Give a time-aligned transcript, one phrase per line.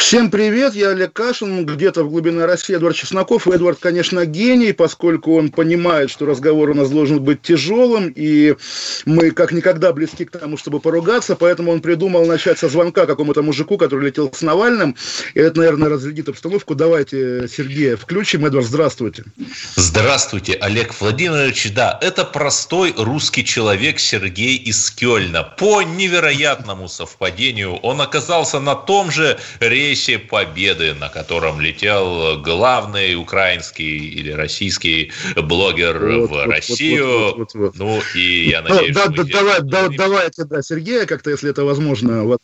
[0.00, 3.46] Всем привет, я Олег Кашин, где-то в глубине России Эдвард Чесноков.
[3.46, 8.56] Эдвард, конечно, гений, поскольку он понимает, что разговор у нас должен быть тяжелым, и
[9.04, 13.42] мы как никогда близки к тому, чтобы поругаться, поэтому он придумал начать со звонка какому-то
[13.42, 14.96] мужику, который летел с Навальным,
[15.34, 16.74] и это, наверное, разрядит обстановку.
[16.74, 18.46] Давайте Сергея включим.
[18.46, 19.24] Эдвард, здравствуйте.
[19.76, 21.72] Здравствуйте, Олег Владимирович.
[21.74, 25.44] Да, это простой русский человек Сергей из Кёльна.
[25.44, 33.98] По невероятному совпадению он оказался на том же рейсе Победы, на котором летел главный украинский
[33.98, 37.06] или российский блогер Вот, в вот, Россию.
[37.06, 37.76] вот, вот, вот, вот.
[37.76, 41.50] Ну и я надеюсь, да, что да, мы давай, да, давайте, да, Сергея как-то, если
[41.50, 42.40] это возможно, вот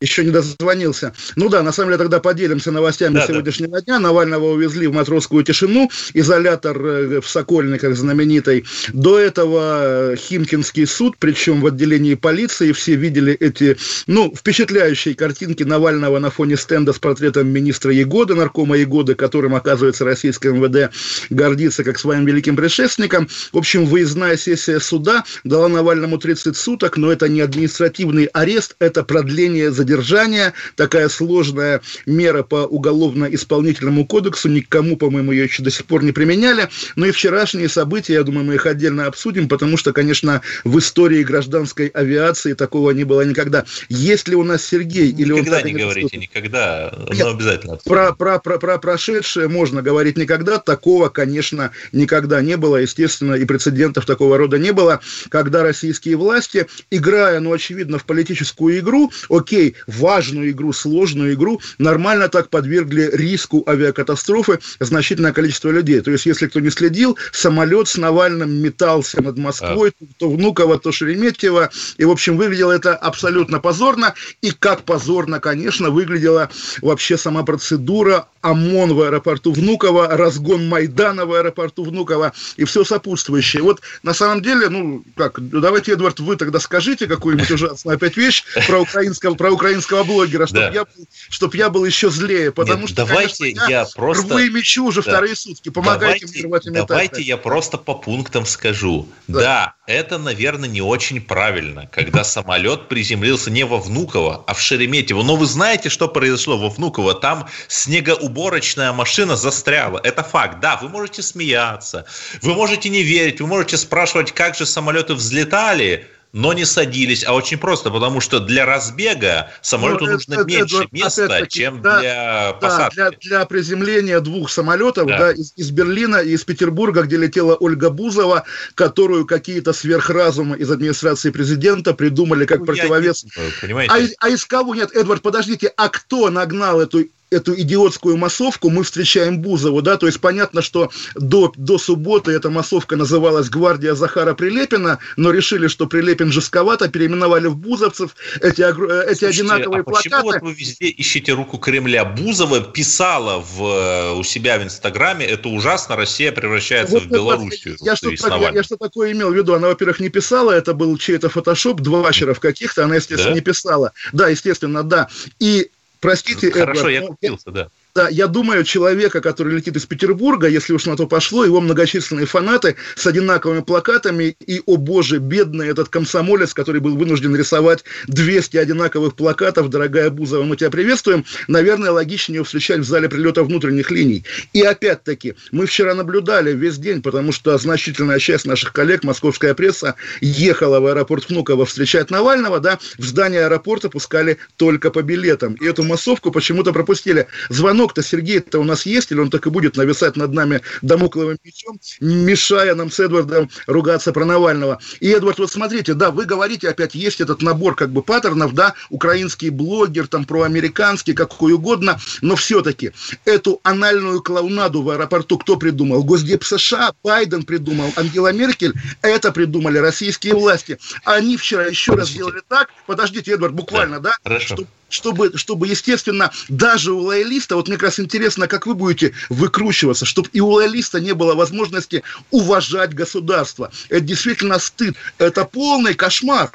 [0.00, 1.12] еще не дозвонился.
[1.36, 3.26] Ну да, на самом деле тогда поделимся новостями Да, да.
[3.26, 3.98] сегодняшнего дня.
[3.98, 8.64] Навального увезли в матросскую тишину, изолятор э, в Сокольниках знаменитый.
[8.92, 15.62] До этого э, Химкинский суд, причем в отделении полиции, все видели эти, ну, впечатляющие картинки
[15.62, 20.92] Навального на фоне стенда с портретом министра Егоды, наркома Егоды, которым, оказывается, российское МВД
[21.30, 23.28] гордится как своим великим предшественником.
[23.52, 29.02] В общем, выездная сессия суда дала Навальному 30 суток, но это не административный арест, это
[29.04, 30.54] продление задержания.
[30.76, 34.48] Такая сложная мера по уголовно-исполнительному кодексу.
[34.48, 36.68] Никому, по-моему, ее еще до сих пор не применяли.
[36.96, 41.22] Ну и вчерашние события, я думаю, мы их отдельно обсудим, потому что, конечно, в истории
[41.22, 43.64] гражданской авиации такого не было никогда.
[43.88, 45.10] Есть ли у нас Сергей?
[45.10, 46.20] Или он Никогда и не говорите, доступен?
[46.20, 47.78] никогда, Нет, но обязательно.
[47.84, 53.44] Про, про, про, про прошедшее можно говорить никогда, такого, конечно, никогда не было, естественно, и
[53.44, 59.73] прецедентов такого рода не было, когда российские власти, играя, ну, очевидно, в политическую игру, окей,
[59.86, 66.00] важную игру, сложную игру, нормально так подвергли риску авиакатастрофы значительное количество людей.
[66.00, 70.92] То есть, если кто не следил, самолет с Навальным метался над Москвой, то Внуково, то
[70.92, 76.50] Шереметьево, и, в общем, выглядело это абсолютно позорно, и как позорно, конечно, выглядела
[76.82, 83.62] вообще сама процедура ОМОН в аэропорту Внуково, разгон Майдана в аэропорту Внуково и все сопутствующее.
[83.62, 88.44] Вот на самом деле, ну, как, давайте, Эдвард, вы тогда скажите какую-нибудь ужасную опять вещь
[88.66, 89.63] про украинского, про украинского
[90.04, 90.70] блогера, чтобы Да.
[90.72, 94.38] я, был- чтоб я был еще злее, потому Нет, что, давайте конечно, я просто- рву
[94.38, 95.10] и мечу уже Да.
[95.10, 96.86] вторые сутки, помогайте давайте, мне рвать и метать.
[96.86, 99.08] давайте я просто по пунктам скажу.
[99.28, 99.40] Да.
[99.40, 99.74] Да.
[99.86, 105.22] это, наверное, не очень правильно, когда самолет приземлился не во Внуково, а в Шереметьево.
[105.22, 107.14] Но вы знаете, что произошло во Внуково?
[107.14, 110.00] Там снегоуборочная машина застряла.
[110.02, 110.60] Это факт.
[110.60, 112.06] Да, вы можете смеяться,
[112.42, 117.32] вы можете не верить, вы можете спрашивать, как же самолеты взлетали, но не садились, а
[117.32, 122.00] очень просто, потому что для разбега самолету Ну, нужно это- меньше Эдвард, места, чем да,
[122.00, 122.94] для Да, посадки.
[122.96, 125.30] для, для приземления двух самолетов, да, Да.
[125.32, 128.42] из, из Берлина и из Петербурга, где летела Ольга Бузова,
[128.74, 133.22] которую какие-то сверхразумы из администрации президента придумали как Ну, не противовес.
[133.24, 134.16] думаю, Понимаете?
[134.18, 134.74] А, а из кого?
[134.74, 140.06] Нет, Эдвард, подождите, а кто нагнал эту эту идиотскую массовку, мы встречаем Бузову, да, то
[140.06, 145.86] есть понятно, что до, до субботы эта массовка называлась «Гвардия Захара Прилепина», но решили, что
[145.86, 150.40] Прилепин жестковато, переименовали в Бузовцев, эти, э, эти Слушайте, одинаковые а почему плакаты.
[150.40, 152.04] вот вы везде ищете руку Кремля?
[152.04, 157.76] Бузова писала в, э, у себя в Инстаграме, это ужасно, Россия превращается Вот в Белоруссию.
[157.80, 159.54] Я то что, я, что такое имел в виду?
[159.54, 163.34] Она, во-первых, не писала, это был чей-то фотошоп, двачеров каких-то, она, естественно, Да?
[163.34, 163.92] не писала.
[164.12, 165.08] Да, естественно, да.
[165.40, 165.70] И,
[166.04, 167.70] простите, Хорошо, Эдвард, я купился, да.
[168.10, 172.74] Я думаю, человека, который летит из Петербурга, если уж на то пошло, его многочисленные фанаты
[172.96, 179.14] с одинаковыми плакатами, и, о боже, бедный этот комсомолец, который был вынужден рисовать 200 одинаковых
[179.14, 184.24] плакатов, дорогая Бузова, мы тебя приветствуем, наверное, логичнее его встречать в зале прилета внутренних линий.
[184.52, 189.94] И опять-таки, мы вчера наблюдали весь день, потому что значительная часть наших коллег, московская пресса,
[190.20, 195.54] ехала в аэропорт Внуково встречать Навального, да, в здание аэропорта пускали только по билетам.
[195.54, 197.28] И эту массовку почему-то пропустили.
[197.50, 201.36] Звонок звонок-то Сергей-то у нас есть, или он так и будет нависать над нами домокловым
[201.44, 204.78] мечом, мешая нам с Эдвардом ругаться про Навального.
[205.00, 208.74] И, Эдвард, вот смотрите, да, вы говорите, опять есть этот набор как бы паттернов, да,
[208.88, 212.92] украинский блогер, там, проамериканский, какой угодно, но все-таки
[213.26, 216.02] эту анальную клоунаду в аэропорту кто придумал?
[216.04, 218.72] Госдеп США, Байден придумал, Ангела Меркель,
[219.02, 220.78] это придумали российские власти.
[221.04, 222.18] Они вчера еще раз Подождите.
[222.24, 224.56] сделали так, подождите, Эдвард, буквально, да, Хорошо.
[224.56, 229.12] что- чтобы, чтобы, естественно, даже у лоялиста, вот мне как раз интересно, как вы будете
[229.28, 233.72] выкручиваться, чтобы и у лоялиста не было возможности уважать государство.
[233.88, 234.94] Это действительно стыд.
[235.18, 236.52] Это полный кошмар.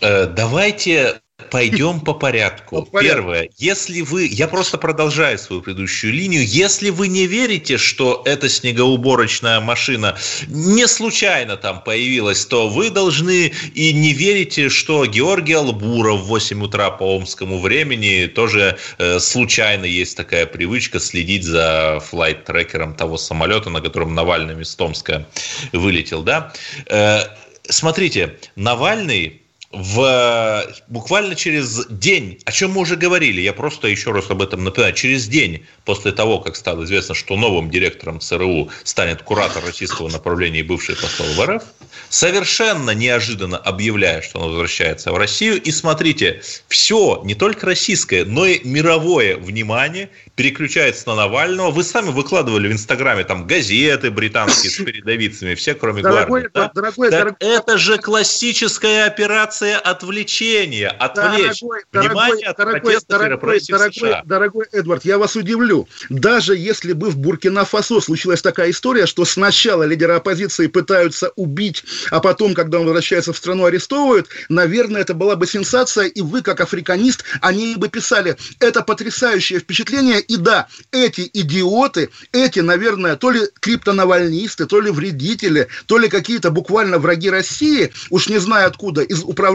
[0.00, 2.82] Э, давайте Пойдем по порядку.
[2.82, 3.14] по порядку.
[3.14, 3.50] Первое.
[3.58, 4.26] Если вы...
[4.26, 6.46] Я просто продолжаю свою предыдущую линию.
[6.46, 10.16] Если вы не верите, что эта снегоуборочная машина
[10.48, 16.62] не случайно там появилась, то вы должны и не верите, что Георгий Албуров в 8
[16.62, 23.68] утра по омскому времени тоже э, случайно есть такая привычка следить за флайт-трекером того самолета,
[23.68, 25.26] на котором Навальный из Томска
[25.72, 26.22] вылетел.
[26.22, 26.54] Да?
[26.86, 27.20] Э,
[27.68, 29.42] смотрите, Навальный
[29.72, 34.64] в, буквально через день, о чем мы уже говорили, я просто еще раз об этом
[34.64, 40.08] напоминаю, через день после того, как стало известно, что новым директором ЦРУ станет куратор российского
[40.08, 41.62] направления и бывший посол в РФ,
[42.08, 45.60] совершенно неожиданно объявляя, что он возвращается в Россию.
[45.60, 51.70] И смотрите, все, не только российское, но и мировое внимание переключается на Навального.
[51.70, 56.70] Вы сами выкладывали в Инстаграме там газеты британские с передовицами, все кроме дорогой, Да?
[56.74, 63.92] Дорогой, так дорогой, это же классическая операция отвлечения, отвлечь дорогой, внимание дорогой, от дорогой, дорогой,
[63.92, 64.22] США.
[64.24, 65.88] Дорогой Эдвард, я вас удивлю.
[66.10, 72.20] Даже если бы в Буркина-Фасо случилась такая история, что сначала лидеры оппозиции пытаются убить, а
[72.20, 76.60] потом, когда он возвращается в страну, арестовывают, наверное, это была бы сенсация, и вы, как
[76.60, 83.40] африканист, они бы писали, это потрясающее впечатление, и да, эти идиоты, эти, наверное, то ли
[83.60, 89.22] криптонавальнисты, то ли вредители, то ли какие-то буквально враги России, уж не знаю откуда, из
[89.22, 89.45] управления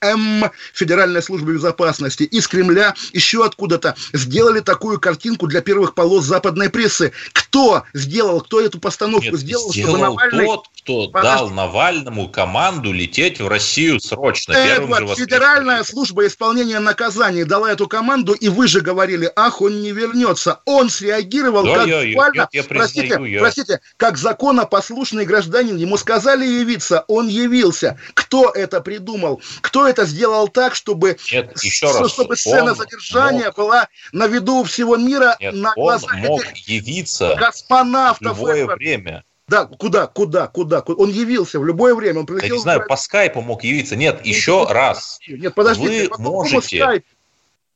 [0.00, 6.70] М, Федеральной службы безопасности, из Кремля, еще откуда-то, сделали такую картинку для первых полос западной
[6.70, 7.12] прессы.
[7.32, 10.46] Кто сделал, кто эту постановку Нет, сделал, сделал чтобы Навальный...
[10.46, 11.38] тот, кто Подожди.
[11.38, 14.52] дал Навальному команду лететь в Россию срочно.
[14.52, 19.92] Эдвард, Федеральная служба исполнения наказаний дала эту команду, и вы же говорили, ах, он не
[19.92, 20.60] вернется.
[20.64, 23.40] Он среагировал да, как я, буквально, я, я простите, я...
[23.40, 25.76] простите, как законопослушный гражданин.
[25.76, 27.98] Ему сказали явиться, он явился.
[28.14, 29.29] Кто это придумал?
[29.60, 33.56] Кто это сделал так, чтобы, Нет, еще раз, чтобы сцена задержания мог...
[33.56, 38.36] была на виду всего мира Нет, на глазах он мог этих явиться космонавтов.
[38.36, 39.24] В любое время.
[39.48, 41.02] Да, куда, куда, куда, куда?
[41.02, 42.20] Он явился в любое время.
[42.20, 42.48] Он прилетел.
[42.48, 43.96] Я не знаю, по скайпу мог явиться.
[43.96, 45.18] Нет, еще раз.
[45.26, 46.08] Нет, подождите.
[46.16, 47.02] Вы можете...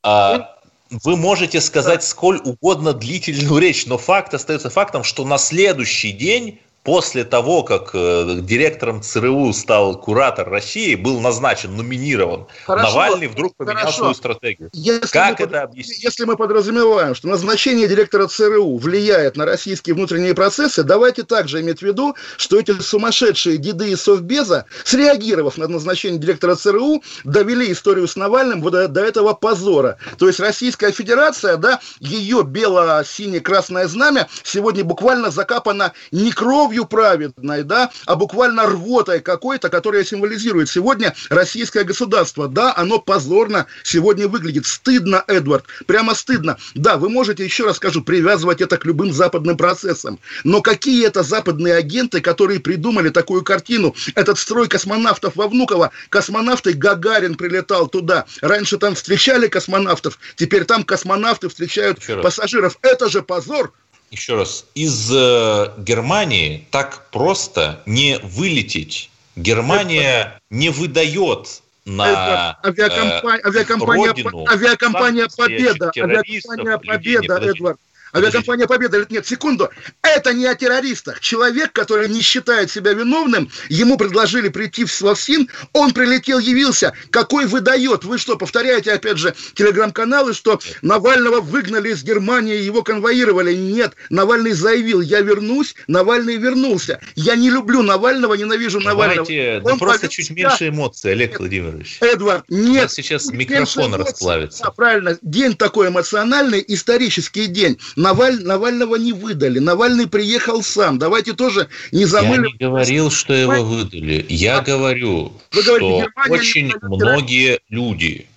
[0.01, 0.55] А,
[0.89, 6.61] вы можете сказать сколь угодно длительную речь, но факт остается фактом, что на следующий день
[6.85, 13.55] после того, как э, директором ЦРУ стал куратор России, был назначен, номинирован, хорошо, Навальный вдруг
[13.57, 13.97] поменял хорошо.
[13.97, 14.69] свою стратегию.
[14.71, 15.71] Если как это под...
[15.71, 16.03] объяснить?
[16.03, 21.79] Если мы подразумеваем, что назначение директора ЦРУ влияет на российские внутренние процессы, давайте также иметь
[21.79, 28.07] в виду, что эти сумасшедшие деды из Совбеза, среагировав на назначение директора ЦРУ, довели историю
[28.07, 29.97] с Навальным до, до этого позора.
[30.19, 37.63] То есть Российская Федерация, да, ее бело-сине-красное знамя сегодня буквально закапано не кровью, кровью праведной,
[37.63, 42.47] да, а буквально рвотой какой-то, которая символизирует сегодня российское государство.
[42.47, 44.65] Да, оно позорно сегодня выглядит.
[44.65, 46.57] Стыдно, Эдвард, прямо стыдно.
[46.73, 50.19] Да, вы можете, еще раз скажу, привязывать это к любым западным процессам.
[50.43, 53.95] Но какие это западные агенты, которые придумали такую картину?
[54.15, 58.25] Этот строй космонавтов во Внуково, космонавты Гагарин прилетал туда.
[58.41, 62.77] Раньше там встречали космонавтов, теперь там космонавты встречают пассажиров.
[62.81, 63.71] Это же позор,
[64.11, 69.09] еще раз, из э, Германии так просто не вылететь.
[69.35, 77.79] Германия не выдает на авиакомпания, э, авиакомпания, родину авиакомпания Победа, авиакомпания Победа, Эдвард,
[78.15, 79.69] Авиакомпания Победа нет, секунду.
[80.01, 81.19] Это не о террористах.
[81.19, 86.93] Человек, который не считает себя виновным, ему предложили прийти в Славсин, он прилетел, явился.
[87.11, 88.05] Какой выдает?
[88.05, 93.53] Вы что, повторяете, опять же, телеграм-каналы, что Навального выгнали из Германии, его конвоировали?
[93.53, 97.01] Нет, Навальный заявил, я вернусь, Навальный вернулся.
[97.15, 99.27] Я не люблю Навального, ненавижу Навального.
[99.27, 101.97] Давайте, он да просто чуть меньше эмоций, Олег нет, Владимирович.
[101.99, 102.79] Эдвард, нет.
[102.79, 104.63] У нас сейчас микрофон расплавится.
[104.63, 105.17] Да, правильно.
[105.21, 107.77] День такой эмоциональный, исторический день.
[108.05, 109.57] Наваль, Навального не выдали.
[109.57, 110.99] Навальный приехал сам.
[110.99, 112.43] Давайте тоже не замыливаем.
[112.43, 114.23] Я не говорил, что его выдали.
[114.29, 118.27] Я а, говорю, что говорите, очень многие люди,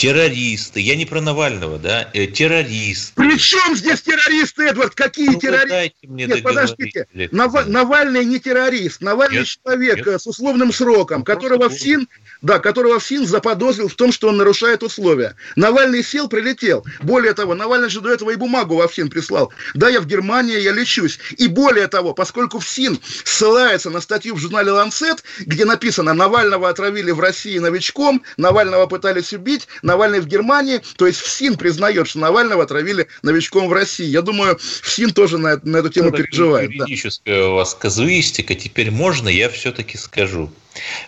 [0.00, 3.12] террористы, я не про Навального, да, э, террористы.
[3.16, 4.94] При чем здесь террористы, Эдвард?
[4.94, 5.92] Какие ну, террористы?
[6.04, 7.66] Мне Нет, подождите, Нав...
[7.66, 10.06] Навальный не террорист, Навальный нет, человек нет.
[10.06, 12.08] Э, с условным сроком, ну, которого в СИН
[12.42, 15.36] да, которого ФСИН заподозрил в том, что он нарушает условия.
[15.56, 16.84] Навальный сел, прилетел.
[17.02, 19.52] Более того, Навальный же до этого и бумагу во ФСИН прислал.
[19.74, 21.18] Да, я в Германии, я лечусь.
[21.36, 27.10] И более того, поскольку ФСИН ссылается на статью в журнале «Ланцет», где написано «Навального отравили
[27.10, 32.62] в России новичком», «Навального пытались убить», Навальный в Германии, то есть ФСИН признает, что Навального
[32.62, 34.06] отравили новичком в России.
[34.06, 36.70] Я думаю, ФСИН тоже на, на эту тему переживает.
[36.70, 37.48] Юридическая да.
[37.48, 38.54] у вас казуистика.
[38.54, 40.50] Теперь можно, я все-таки скажу.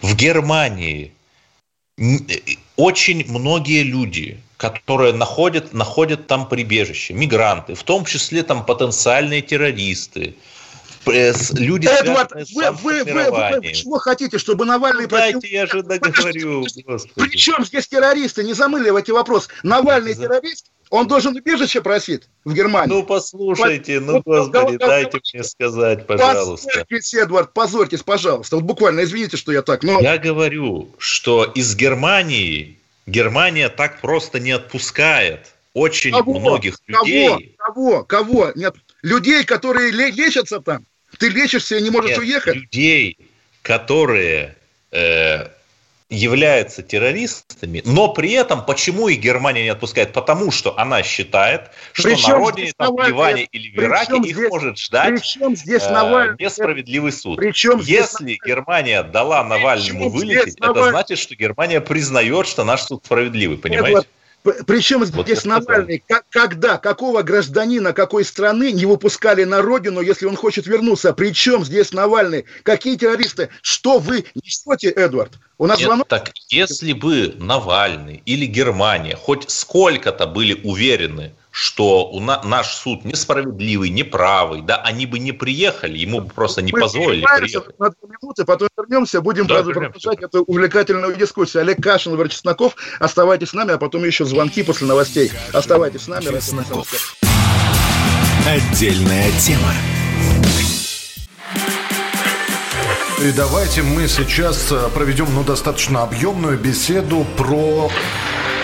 [0.00, 1.12] В Германии
[2.76, 10.24] очень многие люди, которые находят, находят там прибежище, мигранты, в том числе там потенциальные террористы,
[10.24, 10.51] э,
[11.06, 15.04] люди, Эдвард, вы, вы, вы, вы, вы чего хотите, чтобы Навальный...
[15.04, 16.66] Ну, дайте, я же договорю.
[17.16, 18.44] Причем здесь террористы?
[18.44, 19.48] Не замыливайте вопрос.
[19.62, 20.70] Навальный террорист?
[20.90, 22.92] Он должен убежище просить в Германии.
[22.92, 26.68] Ну, послушайте, ну, господи, дайте мне сказать, пожалуйста.
[26.68, 28.56] Позорьтесь, Эдвард, позорьтесь, пожалуйста.
[28.56, 30.00] Вот буквально, извините, что я так, но...
[30.00, 36.38] Я говорю, что из Германии Германия так просто не отпускает очень кого?
[36.38, 37.56] многих людей.
[37.56, 38.04] Кого?
[38.04, 38.04] Кого?
[38.04, 38.52] Кого?
[38.54, 40.86] Нет, людей, которые лечатся там.
[41.18, 42.54] Ты лечишься и не можешь Нет, уехать?
[42.54, 43.18] людей,
[43.62, 44.56] которые
[44.90, 45.46] э,
[46.12, 50.12] являются террористами, но при этом почему их Германия не отпускает?
[50.12, 54.36] Потому что она считает, что причем на родине, там, в Ливане или в Ираке их
[54.36, 57.38] здесь, может ждать здесь э, несправедливый суд.
[57.38, 60.90] Причем Если Германия дала Навальному вылететь, это Наваль...
[60.90, 63.98] значит, что Германия признает, что наш суд справедливый, понимаете?
[63.98, 64.08] Нет,
[64.66, 70.26] причем вот здесь Навальный, как, когда, какого гражданина какой страны не выпускали на родину, если
[70.26, 71.12] он хочет вернуться?
[71.12, 72.46] Причем здесь Навальный?
[72.62, 73.50] Какие террористы?
[73.62, 75.32] Что вы несете, Эдвард?
[75.58, 76.08] У нас Нет, звонок...
[76.08, 83.04] Так если бы Навальный или Германия хоть сколько-то были уверены, что у на, наш суд
[83.04, 87.78] несправедливый, неправый, да, они бы не приехали, ему бы просто не Мы позволили приехать.
[87.78, 91.60] На две минуты, потом вернемся, будем да, продолжать эту увлекательную дискуссию.
[91.60, 95.30] Олег Кашин, Владимир Чесноков, оставайтесь с нами, а потом еще звонки после новостей.
[95.52, 96.24] Оставайтесь с нами.
[96.24, 97.16] Чесноков.
[98.46, 99.72] Отдельная тема.
[103.22, 107.88] И давайте мы сейчас э, проведем ну, достаточно объемную беседу про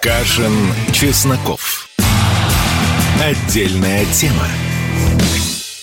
[0.00, 0.52] Кашин,
[0.92, 1.88] Чесноков.
[3.20, 4.46] Отдельная тема.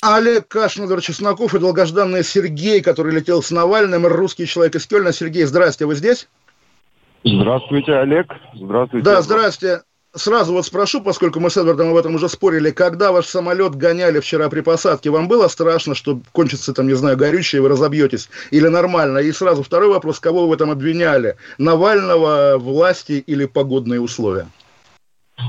[0.01, 5.11] Олег Кашин, Чесноков и долгожданный Сергей, который летел с Навальным, русский человек из Кёльна.
[5.11, 6.29] Сергей, здрасте, вы здесь?
[7.25, 8.27] Здравствуйте, Олег.
[8.53, 9.03] Здравствуйте.
[9.03, 9.81] Да, здрасте.
[10.15, 14.21] Сразу вот спрошу, поскольку мы с Эдвардом об этом уже спорили, когда ваш самолет гоняли
[14.21, 18.29] вчера при посадке, вам было страшно, что кончится там, не знаю, горючее, вы разобьетесь?
[18.49, 19.17] Или нормально?
[19.17, 21.35] И сразу второй вопрос, кого вы этом обвиняли?
[21.57, 24.47] Навального, власти или погодные условия?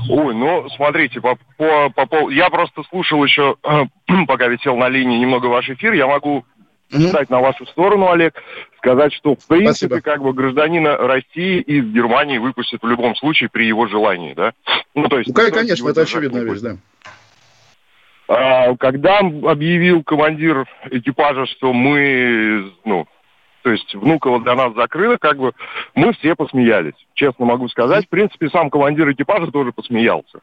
[0.09, 3.55] Ой, ну, смотрите, по, по, по, я просто слушал еще,
[4.27, 6.43] пока висел на линии немного ваш эфир, я могу
[6.89, 8.41] встать на вашу сторону, Олег,
[8.77, 10.01] сказать, что в принципе Спасибо.
[10.01, 14.53] как бы гражданина России из Германии выпустят в любом случае при его желании, да?
[14.95, 15.29] Ну, то есть...
[15.29, 16.77] Ну, конечно, это очевидная вещь, да.
[18.29, 23.07] А, когда объявил командир экипажа, что мы, ну,
[23.67, 25.51] то есть Внуково для нас закрыто, как бы
[25.93, 28.05] мы все посмеялись, честно могу сказать.
[28.05, 30.39] В принципе, сам командир экипажа тоже посмеялся.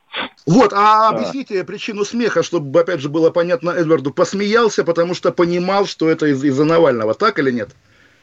[0.46, 4.10] Вот, а объясните причину смеха, чтобы, опять же, было понятно Эдварду.
[4.10, 7.70] Посмеялся, потому что понимал, что это из- из-за Навального, так или нет?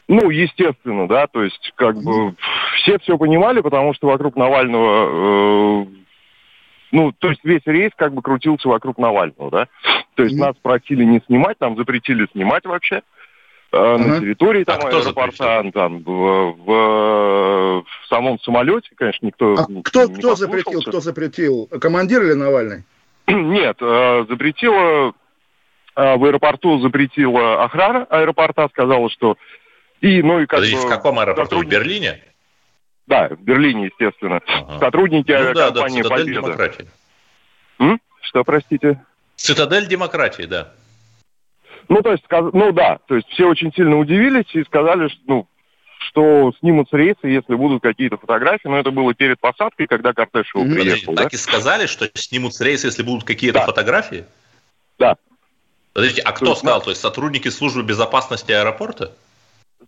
[0.06, 2.36] Ну, естественно, да, то есть как бы
[2.76, 5.86] все все понимали, потому что вокруг Навального, э,
[6.92, 9.66] ну, то есть весь рейс как бы крутился вокруг Навального, да.
[10.14, 10.46] То есть mm-hmm.
[10.46, 13.02] нас просили не снимать, нам запретили снимать вообще
[13.72, 19.70] uh на территории там а аэропорта, там, в, в, в самом самолете, конечно, никто а
[19.70, 21.68] не, кто, не кто запретил, кто запретил?
[21.80, 22.84] Командир или Навальный?
[23.26, 25.14] Нет, э, запретила
[25.96, 29.36] э, в аэропорту запретила охрана аэропорта, сказала, что
[30.02, 31.44] и, ну и как Подождите, бы, в каком аэропорту?
[31.44, 31.68] Сотрудник...
[31.68, 32.22] В Берлине?
[33.06, 34.40] Да, в Берлине, естественно.
[34.46, 34.78] Ага.
[34.80, 36.40] Сотрудники ну, авиакомпании да, да, Победа.
[36.40, 36.86] Демократии.
[37.78, 38.00] М?
[38.20, 39.02] Что, простите?
[39.36, 40.72] Цитадель демократии, да.
[41.92, 45.46] Ну, то есть, ну да, то есть все очень сильно удивились и сказали, что, ну,
[46.08, 50.54] что снимут с рейса, если будут какие-то фотографии, но это было перед посадкой, когда кортеж
[50.54, 51.12] его приехал.
[51.12, 51.24] Да?
[51.24, 53.66] Так и сказали, что снимут с рейса, если будут какие-то да.
[53.66, 54.24] фотографии?
[54.98, 55.16] Да.
[55.92, 56.78] Подождите, а кто то сказал?
[56.78, 56.84] Да.
[56.84, 59.12] То есть сотрудники службы безопасности аэропорта?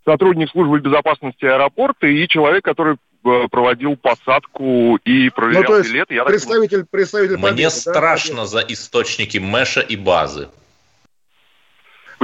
[0.04, 5.90] Сотрудник службы безопасности аэропорта и человек, который э, проводил посадку и проверял ну, то есть.
[6.10, 6.90] Я представитель, так...
[6.90, 8.46] представитель Мне победы, страшно да?
[8.46, 10.50] за источники Мэша и базы.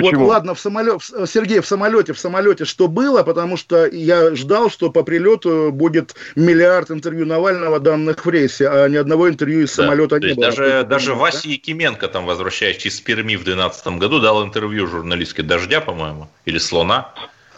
[0.03, 0.25] Почему?
[0.25, 4.71] Вот ладно, в самолет, Сергей, в самолете, в самолете что было, потому что я ждал,
[4.71, 9.77] что по прилету будет миллиард интервью Навального данных в рейсе, а ни одного интервью из
[9.77, 10.47] Да, самолета не было.
[10.47, 11.15] даже, даже Да?
[11.17, 16.59] Вася Якименко, там, возвращающийся из Перми в 2012 году, дал интервью журналистке «Дождя», по-моему, или
[16.59, 17.13] «Слона».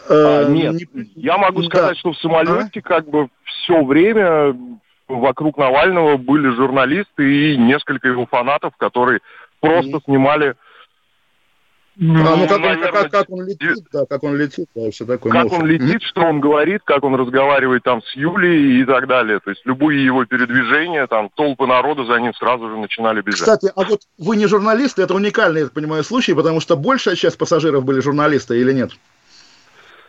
[0.09, 1.67] Э, А, нет, не- я могу да.
[1.67, 4.53] сказать, что в самолете как бы все время
[5.07, 9.19] вокруг Навального были журналисты и несколько его фанатов, которые
[9.61, 10.55] просто снимали
[11.95, 15.05] А, ну как, он, наверное, как, как он летит, да, как он летит, да, все
[15.05, 15.31] такое.
[15.31, 19.07] как ну, он летит, что он говорит, как он разговаривает там с Юлей и так
[19.07, 19.39] далее.
[19.39, 23.41] То есть любые его передвижения, там толпы народа за ним сразу же начинали бежать.
[23.41, 27.15] Кстати, а вот вы не журналисты, это уникальный, я так понимаю, случай, потому что большая
[27.15, 28.91] часть пассажиров были журналисты или нет?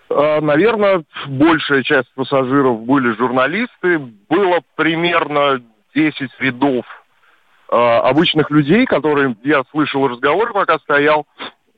[0.09, 3.99] А, Наверное, большая часть пассажиров были журналисты.
[3.99, 5.61] Было примерно
[5.95, 6.87] 10 рядов
[7.69, 11.26] а, обычных людей, которые, я слышал разговор, пока стоял.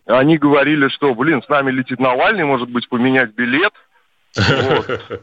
[0.07, 3.73] Они говорили, что, блин, с нами летит Навальный, может быть, поменять билет.
[4.37, 5.23] Вот.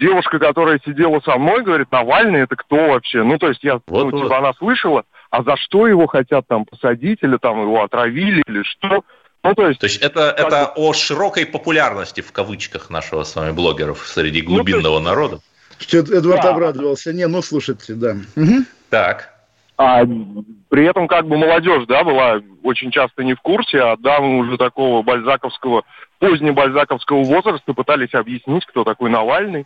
[0.00, 3.22] Девушка, которая сидела со мной, говорит, Навальный это кто вообще?
[3.22, 7.18] Ну, то есть я, ну, типа, она слышала, а за что его хотят там посадить,
[7.22, 9.04] или там его отравили, или что?
[9.42, 13.52] Ну, то есть То есть это, это о широкой популярности, в кавычках, нашего с вами
[13.52, 15.40] блогеров среди глубинного народа.
[15.78, 16.50] Что Эдвард Да.
[16.50, 17.12] обрадовался.
[17.12, 18.16] Не, ну слушайте, да.
[18.36, 18.66] Мгм.
[18.90, 19.34] Так.
[19.82, 20.04] А
[20.68, 24.58] при этом как бы молодежь, да, была очень часто не в курсе, а дамы уже
[24.58, 25.84] такого бальзаковского,
[26.18, 29.64] позднебальзаковского возраста пытались объяснить, кто такой Навальный.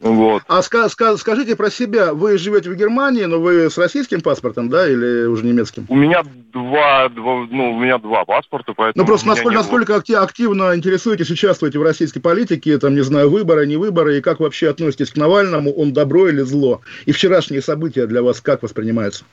[0.00, 0.42] Вот.
[0.48, 4.70] А ска- ска- скажите про себя, вы живете в Германии, но вы с российским паспортом,
[4.70, 5.84] да, или уже немецким?
[5.88, 6.22] У меня
[6.54, 9.02] два, два, ну, у меня два паспорта, поэтому...
[9.02, 9.62] Ну просто насколько, было.
[9.62, 14.20] насколько акти- активно интересуетесь, участвуете в российской политике, там, не знаю, выборы, не выборы, и
[14.22, 16.80] как вообще относитесь к Навальному, он добро или зло?
[17.04, 19.24] И вчерашние события для вас как воспринимаются?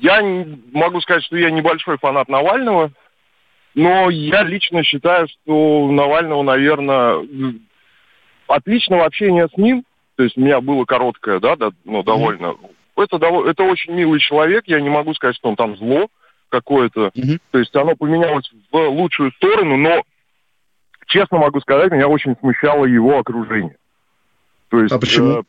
[0.00, 0.22] Я
[0.72, 2.90] могу сказать, что я небольшой фанат Навального,
[3.74, 7.22] но я лично считаю, что Навального, наверное,
[8.46, 9.84] отличного общения с ним,
[10.16, 12.54] то есть у меня было короткое, да, да, ну, довольно.
[12.96, 16.08] Это, дово- это очень милый человек, я не могу сказать, что он там зло
[16.48, 17.10] какое-то.
[17.14, 17.40] Мгм.
[17.50, 20.02] То есть оно поменялось в лучшую сторону, но,
[21.06, 23.76] честно могу сказать, меня очень смущало его окружение.
[24.68, 25.40] То есть, А почему?
[25.40, 25.42] э,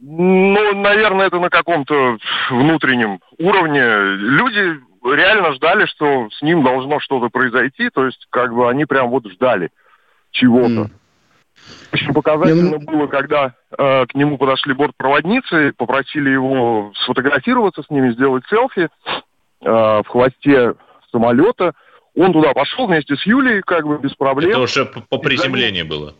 [0.00, 2.18] ну, наверное, это на каком-то
[2.50, 3.82] внутреннем уровне.
[3.82, 9.08] Люди реально ждали, что с ним должно что-то произойти, то есть как бы они прям
[9.10, 9.70] вот ждали
[10.30, 10.82] чего-то.
[10.82, 10.90] М.
[11.92, 17.90] Очень показательно Не, ну- было, когда э, к нему подошли бортпроводницы, попросили его сфотографироваться с
[17.90, 19.20] ними, сделать селфи э,
[19.60, 20.74] в хвосте
[21.10, 21.72] самолета.
[22.16, 24.50] Он туда пошел вместе с Юлей, как бы без проблем.
[24.50, 26.14] Это уже по, по приземлению было.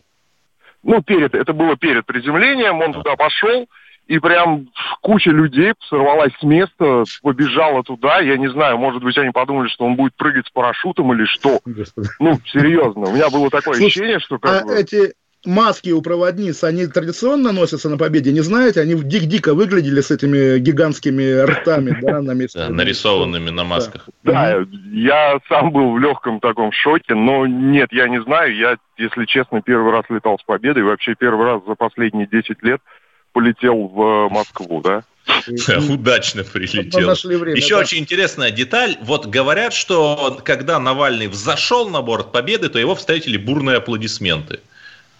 [0.83, 3.67] Ну, перед, это было перед приземлением, он туда пошел,
[4.07, 4.67] и прям
[5.01, 8.19] куча людей сорвалась с места, побежала туда.
[8.19, 11.59] Я не знаю, может быть, они подумали, что он будет прыгать с парашютом или что.
[11.65, 12.09] Господи.
[12.19, 14.73] Ну, серьезно, у меня было такое Слушай, ощущение, что как А бы...
[14.73, 15.13] эти
[15.45, 18.81] маски у проводниц, они традиционно носятся на победе, не знаете?
[18.81, 22.59] Они дик-дико выглядели с этими гигантскими ртами, да, на месте.
[22.59, 24.07] Да, нарисованными на масках.
[24.23, 28.55] Да, я сам был в легком таком шоке, но нет, я не знаю.
[28.55, 32.81] Я, если честно, первый раз летал с победой, вообще первый раз за последние 10 лет
[33.33, 35.03] полетел в Москву, да.
[35.89, 37.39] Удачно Мы прилетел.
[37.39, 37.81] время, Еще да.
[37.81, 38.97] очень интересная деталь.
[39.01, 44.59] Вот говорят, что когда Навальный взошел на борт Победы, то его встретили бурные аплодисменты.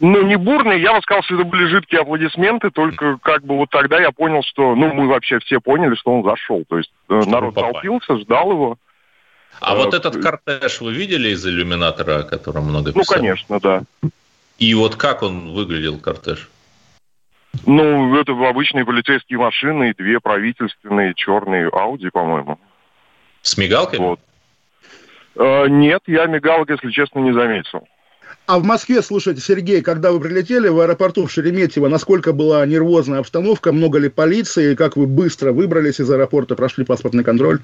[0.03, 3.69] Ну, не бурные, я бы сказал, что это были жидкие аплодисменты, только как бы вот
[3.69, 6.63] тогда я понял, что, ну, мы вообще все поняли, что он зашел.
[6.67, 7.73] То есть э, народ попали.
[7.73, 8.77] толпился, ждал его.
[9.59, 13.19] А Э, вот этот кортеж вы видели из иллюминатора, о котором много Ну, писали?
[13.19, 13.83] конечно, да.
[14.57, 16.49] И вот как он выглядел, кортеж?
[17.67, 22.57] Ну, это обычные полицейские машины и две правительственные черные Ауди, по-моему.
[23.43, 24.01] С мигалками?
[24.01, 24.19] Вот.
[25.35, 27.87] Э, нет, я мигалок, если честно, не заметил.
[28.47, 33.19] А в Москве, слушайте, Сергей, когда вы прилетели в аэропорту в Шереметьево, насколько была нервозная
[33.19, 37.59] обстановка, много ли полиции, как вы быстро выбрались из аэропорта, прошли паспортный контроль?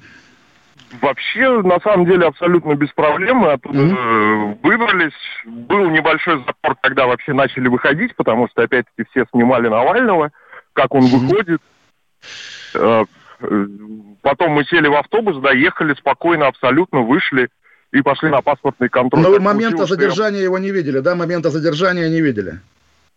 [1.02, 3.38] Вообще, на самом деле, абсолютно без проблем.
[3.38, 5.12] Мы оттуда э, выбрались.
[5.44, 10.30] Был небольшой запор, когда вообще начали выходить, потому что, опять-таки, все снимали Навального,
[10.72, 11.60] как он выходит.
[12.74, 13.04] Э,
[13.40, 13.66] э,
[14.22, 17.48] Потом мы сели в автобус, доехали спокойно, абсолютно вышли
[17.92, 19.22] и пошли на паспортный контроль.
[19.22, 21.14] Но вы момента я- задержания его не видели, да?
[21.14, 22.60] Момента задержания не видели.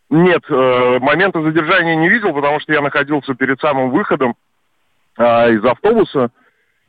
[0.10, 4.36] Нет, э, момента задержания не видел, потому что я находился перед самым выходом
[5.18, 6.32] а, из автобуса,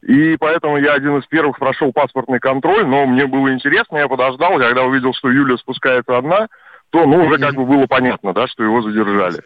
[0.03, 4.59] и поэтому я один из первых прошел паспортный контроль, но мне было интересно, я подождал,
[4.59, 6.49] когда увидел, что Юля спускается одна,
[6.91, 9.43] то, ну, уже как бы было понятно, да, что его задержали.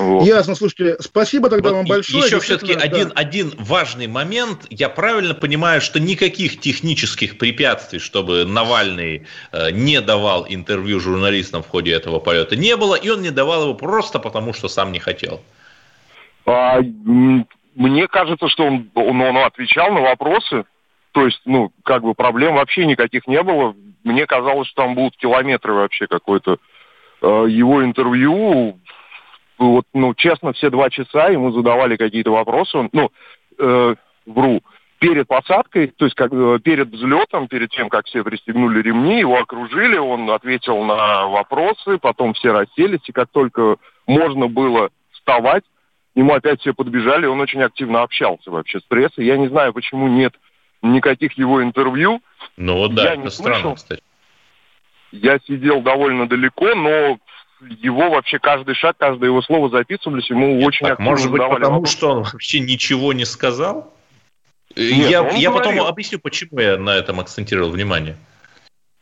[0.00, 0.26] Вот.
[0.26, 2.24] Ясно, слушайте, спасибо тогда вот вам большое.
[2.24, 2.80] Еще все-таки да.
[2.80, 4.66] один, один важный момент.
[4.70, 11.68] Я правильно понимаю, что никаких технических препятствий, чтобы Навальный э, не давал интервью журналистам в
[11.68, 14.98] ходе этого полета, не было, и он не давал его просто потому, что сам не
[14.98, 15.42] хотел.
[16.46, 16.80] А,
[17.74, 20.64] мне кажется, что он, он, он отвечал на вопросы,
[21.12, 23.74] то есть, ну, как бы проблем вообще никаких не было.
[24.02, 26.56] Мне казалось, что там будут километры вообще какой-то
[27.20, 28.78] э, его интервью
[29.60, 32.78] вот, ну, честно, все два часа ему задавали какие-то вопросы.
[32.78, 33.10] Он, ну,
[33.58, 33.94] э,
[34.24, 34.62] вру,
[34.98, 39.38] перед посадкой, то есть как, э, перед взлетом, перед тем, как все пристегнули ремни, его
[39.38, 45.64] окружили, он ответил на вопросы, потом все расселись, и как только можно было вставать,
[46.14, 49.26] ему опять все подбежали, он очень активно общался вообще с прессой.
[49.26, 50.34] Я не знаю, почему нет
[50.80, 52.22] никаких его интервью.
[52.56, 53.74] Ну вот да, Я это странно, слышал.
[53.74, 54.02] кстати.
[55.12, 57.18] Я сидел довольно далеко, но
[57.68, 61.90] его вообще каждый шаг, каждое его слово записывались, ему очень так, Может быть, потому вопрос.
[61.90, 63.92] что он вообще ничего не сказал?
[64.76, 68.16] Нет, я я потом объясню, почему я на этом акцентировал внимание.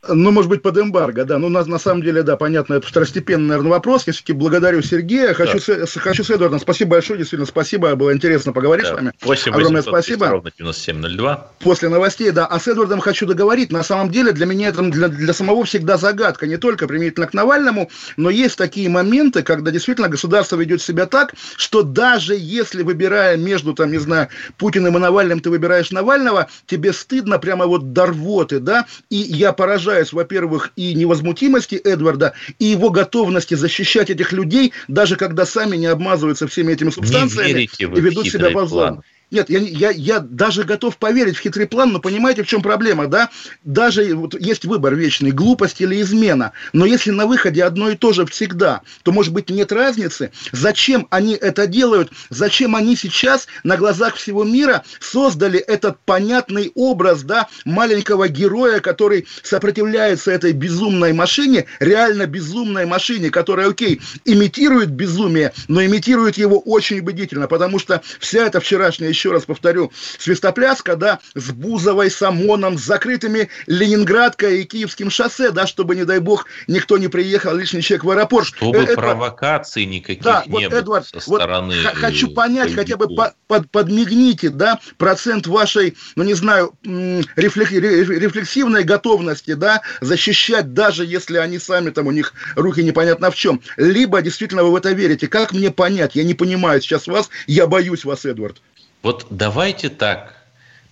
[0.09, 1.39] Ну, может быть, под эмбарго, да.
[1.39, 4.07] Ну, на, на самом деле, да, понятно, это второстепенный, наверное, вопрос.
[4.07, 5.35] Я все-таки благодарю Сергея.
[5.35, 5.87] Хочу, да.
[5.87, 6.61] с, хочу с Эдуардом.
[6.61, 7.95] Спасибо большое, действительно, спасибо.
[7.95, 8.93] Было интересно поговорить да.
[8.93, 9.13] с вами.
[9.23, 10.29] 8 Огромное спасибо.
[10.29, 11.51] Ровно 9702.
[11.61, 12.47] После новостей, да.
[12.47, 13.73] А с Эдвардом хочу договорить.
[13.73, 16.47] На самом деле, для меня это для, для самого всегда загадка.
[16.47, 21.35] Не только применительно к Навальному, но есть такие моменты, когда действительно государство ведет себя так,
[21.57, 26.93] что даже если, выбирая между, там, не знаю, Путиным и Навальным, ты выбираешь Навального, тебе
[26.93, 28.87] стыдно прямо вот до рвоты, да.
[29.11, 35.17] И я поражаюсь поражаюсь, во-первых, и невозмутимости Эдварда, и его готовности защищать этих людей, даже
[35.17, 39.03] когда сами не обмазываются всеми этими субстанциями и ведут себя в озон.
[39.31, 43.09] Нет, я, я, я даже готов поверить в хитрый план, но понимаете, в чем проблема,
[43.09, 43.29] да?
[43.63, 46.53] Даже вот есть выбор вечный, глупость или измена.
[46.73, 50.31] Но если на выходе одно и то же всегда, то, может быть, нет разницы.
[50.53, 52.11] Зачем они это делают?
[52.31, 59.27] Зачем они сейчас на глазах всего мира создали этот понятный образ, да, маленького героя, который
[59.43, 67.01] сопротивляется этой безумной машине, реально безумной машине, которая, окей, имитирует безумие, но имитирует его очень
[67.01, 72.79] убедительно, потому что вся эта вчерашняя еще раз повторю, свистопляска, да, с Бузовой, с ОМОНом,
[72.79, 77.83] с закрытыми Ленинградкой и Киевским шоссе, да, чтобы, не дай бог, никто не приехал, лишний
[77.83, 78.47] человек в аэропорт.
[78.47, 82.97] Чтобы Эдвард, провокаций никаких да, не вот, было Эдвард, со стороны вот, Хочу понять, хотя
[82.97, 91.05] бы по, под, подмигните, да, процент вашей, ну, не знаю, рефлексивной готовности, да, защищать, даже
[91.05, 93.61] если они сами там, у них руки непонятно в чем.
[93.77, 95.27] Либо действительно вы в это верите.
[95.27, 96.15] Как мне понять?
[96.15, 98.59] Я не понимаю сейчас вас, я боюсь вас, Эдвард.
[99.03, 100.35] Вот давайте так.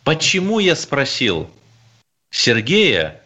[0.04, 1.50] Почему я спросил
[2.30, 3.20] Сергея,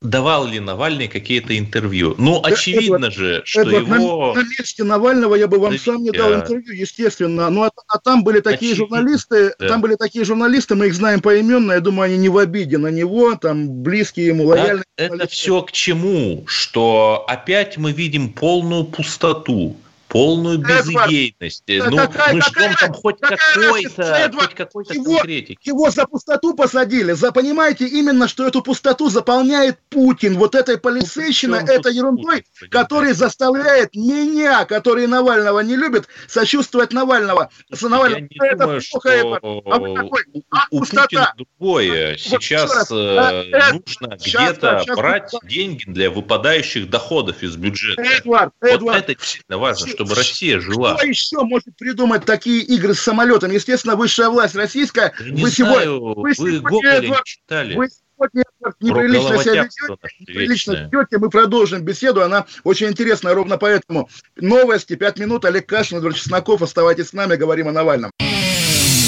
[0.00, 2.14] давал ли Навальный какие-то интервью?
[2.16, 4.34] Ну, очевидно Эдвард, же, что Эдвард, его...
[4.34, 7.50] На, на месте Навального я бы вам сам не дал интервью, естественно.
[7.50, 9.68] Ну, а, а там были такие очевидно, журналисты, да.
[9.68, 12.88] там были такие журналисты, мы их знаем поименно, я думаю, они не в обиде на
[12.88, 14.84] него, там близкие ему, лояльные.
[14.94, 16.44] Так, это все к чему?
[16.46, 19.76] Что опять мы видим полную пустоту
[20.16, 21.62] полную безыдейность.
[21.66, 25.68] Эдвард, ну, какая, мы ждем там хоть какой-то, хоть какой-то его, конкретики.
[25.68, 27.12] Его за пустоту посадили.
[27.12, 30.38] За, понимаете, именно, что эту пустоту заполняет Путин.
[30.38, 37.50] Вот этой полицейщина, этой ерундой, Путин, который заставляет меня, который Навального не любит, сочувствовать Навального.
[37.70, 38.20] За Навального.
[38.20, 41.04] Я не это думаю, плохо, что А вы такой, а, у пустота.
[41.04, 42.16] Путина другое.
[42.16, 48.00] Сейчас вот, э, нужно где-то брать сейчас, деньги для выпадающих доходов из бюджета.
[48.00, 50.94] Эдвард, Эдвард, вот это действительно важно, чтобы Россия жила.
[50.94, 53.50] Кто еще может придумать такие игры с самолетом?
[53.50, 55.12] Естественно, высшая власть российская.
[55.20, 57.74] Не вы знаю, сегодня, вы, вы Гоголя не читали.
[57.74, 58.44] Вы сегодня
[58.80, 61.18] неприлично себя ведете, неприлично ведете.
[61.18, 64.08] Мы продолжим беседу, она очень интересная, ровно поэтому.
[64.36, 66.62] Новости, пять минут, Олег Кашин, Эдвард Чесноков.
[66.62, 68.10] Оставайтесь с нами, говорим о Навальном.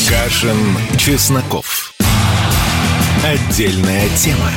[0.09, 0.57] Кашин,
[0.99, 1.95] Чесноков.
[3.25, 4.51] Отдельная тема.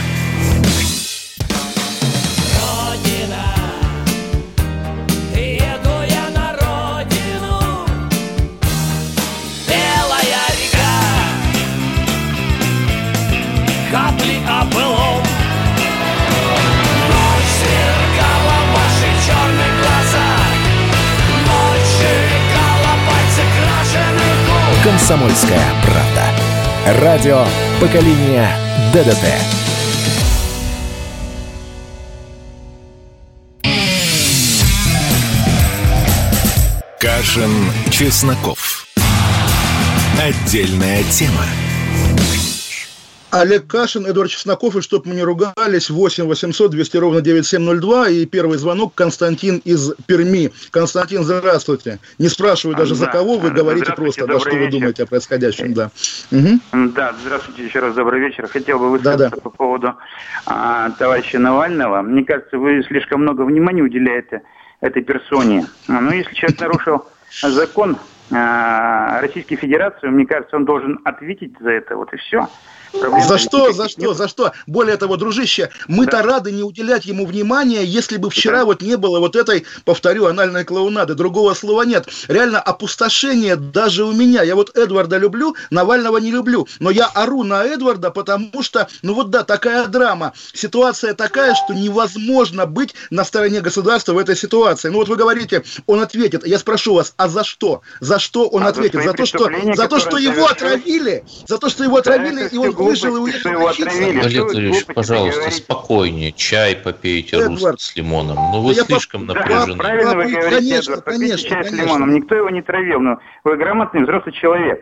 [25.02, 27.02] «Комсомольская правда».
[27.02, 27.44] Радио
[27.80, 28.56] поколения
[28.94, 29.26] ДДТ».
[37.00, 37.52] Кашин,
[37.90, 38.86] Чесноков.
[40.22, 41.46] Отдельная тема.
[43.32, 48.26] Олег Кашин, Эдуард Чесноков, и чтоб мы не ругались, 8 800 200 ровно 9702, и
[48.26, 50.52] первый звонок Константин из Перми.
[50.72, 52.00] Константин, здравствуйте.
[52.20, 54.72] Не спрашиваю даже за кого, вы говорите просто, да, что вы вечер.
[54.72, 55.92] думаете о происходящем, да.
[56.32, 56.90] Угу.
[56.94, 58.48] Да, здравствуйте еще раз, добрый вечер.
[58.48, 59.42] Хотел бы высказаться Да-да.
[59.42, 59.94] по поводу
[60.46, 62.02] а, товарища Навального.
[62.02, 64.42] Мне кажется, вы слишком много внимания уделяете
[64.82, 65.66] этой персоне.
[65.88, 67.06] А, Ну, если человек нарушил
[67.42, 67.98] закон
[68.32, 72.48] а, Российской Федерации, мне кажется, он должен ответить за это, вот и все.
[72.94, 74.52] За что, за что, за что?
[74.68, 79.20] Более того, дружище, мы-то рады не уделять ему внимания, если бы вчера вот не было
[79.20, 81.16] вот этой, повторю, анальной клоунады.
[81.16, 82.08] Другого слова нет.
[82.28, 84.44] Реально опустошение даже у меня.
[84.44, 86.68] Я вот Эдварда люблю, Навального не люблю.
[86.80, 90.34] Но я ору на Эдварда, потому что, ну вот да, такая драма.
[90.54, 94.90] Ситуация такая, что невозможно быть на стороне государства в этой ситуации.
[94.90, 96.46] Ну вот вы говорите, он ответит.
[96.46, 97.82] Я спрошу вас, а за что?
[98.00, 98.94] За что он А за ответит?
[98.94, 101.24] свои За то, что, за то, что его отравили?
[101.48, 103.90] За то, что его отравили, это и он выжил и уехал лечиться?
[104.70, 105.64] глупости пожалуйста, говорите?
[105.64, 106.32] спокойнее.
[106.34, 107.60] Чай попейте Эдвард.
[107.72, 108.36] русский с лимоном.
[108.52, 109.78] Ну, вы слишком поп- Да, напряжены.
[109.78, 111.86] правильно вы говорите, конечно, Эдвард, попейте конечно, чай с конечно.
[111.86, 112.14] лимоном.
[112.14, 114.82] Никто его не травил, но вы грамотный взрослый человек.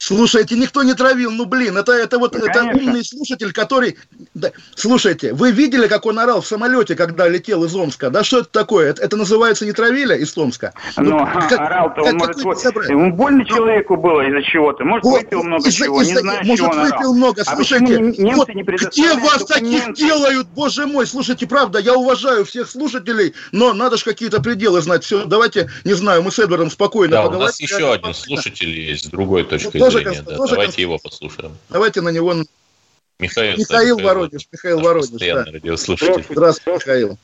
[0.00, 2.80] Слушайте, никто не травил, ну блин, это, это вот Ну, это конечно.
[2.90, 3.96] умный слушатель, который...
[4.32, 8.08] Да, слушайте, вы видели, как он орал в самолете, когда летел из Омска?
[8.08, 8.90] Да что это такое?
[8.90, 10.72] Это, это называется не травили из Омска?
[10.96, 12.36] Ну, Но как- орал-то как- он может...
[12.36, 12.96] какое вот- безобразие?
[12.96, 14.84] Ему больно человеку было из-за чего-то.
[14.84, 16.90] Может, Вот, выпил много из-за- чего, не из-за- знаю, может, чего он орал.
[16.92, 17.42] выпил много.
[17.44, 21.08] А Слушайте, немцы вот не где вас таких делают, боже мой?
[21.08, 25.02] Слушайте, правда, я уважаю всех слушателей, но надо же какие-то пределы знать.
[25.02, 27.46] Все, давайте, не знаю, мы с Эдвардом спокойно Да, у поговорим.
[27.46, 31.56] нас еще один слушатель есть с другой точкой тоже Да, тоже давайте Конст- его послушаем.
[31.68, 32.34] Давайте на него...
[33.20, 35.44] Михаил, Михаил да, Воронеж, Михаил Воронеж, да.
[35.44, 36.24] радиослушатель.
[36.28, 37.18] Здравствуйте, Михаил.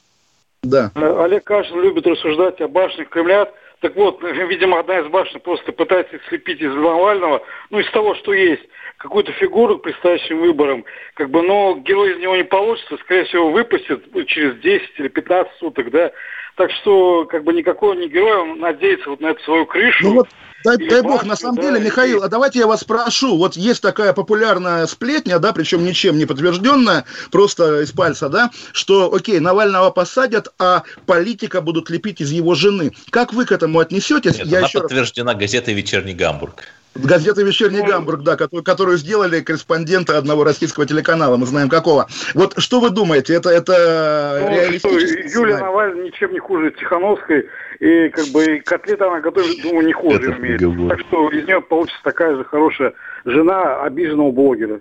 [0.65, 0.91] Да.
[0.95, 3.49] Олег Кашин любит рассуждать о башнях Кремля.
[3.81, 8.33] Так вот, видимо, одна из башен просто пытается слепить из Навального, ну, из того, что
[8.33, 8.63] есть,
[8.97, 10.85] какую-то фигуру к предстоящим выборам.
[11.15, 15.53] Как бы, но герой из него не получится, скорее всего, выпустят через 10 или 15
[15.59, 16.11] суток, да.
[16.57, 20.05] Так что, как бы, никакой он не герой, он надеется вот на эту свою крышу.
[20.05, 20.29] Ну вот,
[20.65, 23.37] дай, дай бог, на самом да, деле, и- Михаил, а давайте я вас спрошу.
[23.37, 29.13] Вот есть такая популярная сплетня, да, причем ничем не подтвержденная, просто из пальца, да, что,
[29.15, 32.93] окей, Навального посадят, а политика будут лепить из его жены.
[33.11, 34.39] Как вы к этому отнесетесь?
[34.39, 34.89] Нет, я она еще раз...
[34.89, 36.65] подтверждена газетой «Вечерний Гамбург».
[36.95, 42.07] Газета «Вечерний Ну, Гамбург», да, которую, которую сделали корреспонденты одного российского телеканала, мы знаем какого.
[42.35, 45.59] Вот что вы думаете, это, это Ну, что, реалистический Юлия?
[45.59, 47.49] Навальная ничем не хуже Тихановской,
[47.81, 50.61] и как бы и котлеты она готовит, думаю, не хуже умеет.
[50.89, 52.93] Так что из нее получится такая же хорошая
[53.25, 54.81] жена обиженного блогера.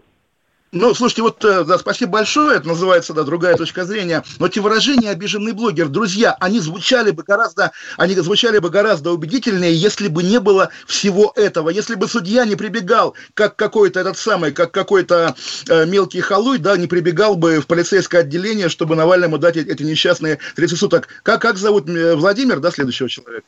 [0.75, 4.23] Ну, слушайте, вот э, да, спасибо большое, это называется, да, другая точка зрения.
[4.39, 9.71] Но эти выражения «обиженный блогер», друзья, они звучали бы гораздо, они звучали бы гораздо убедительнее,
[9.71, 14.51] если бы не было всего этого, если бы судья не прибегал, как какой-то этот самый,
[14.51, 15.36] как какой-то
[15.69, 20.39] э, мелкий халуй, да, не прибегал бы в полицейское отделение, чтобы Навальному дать эти, несчастные
[20.55, 21.07] 30 суток.
[21.21, 23.45] Как, как зовут э, Владимир, да, следующего человека?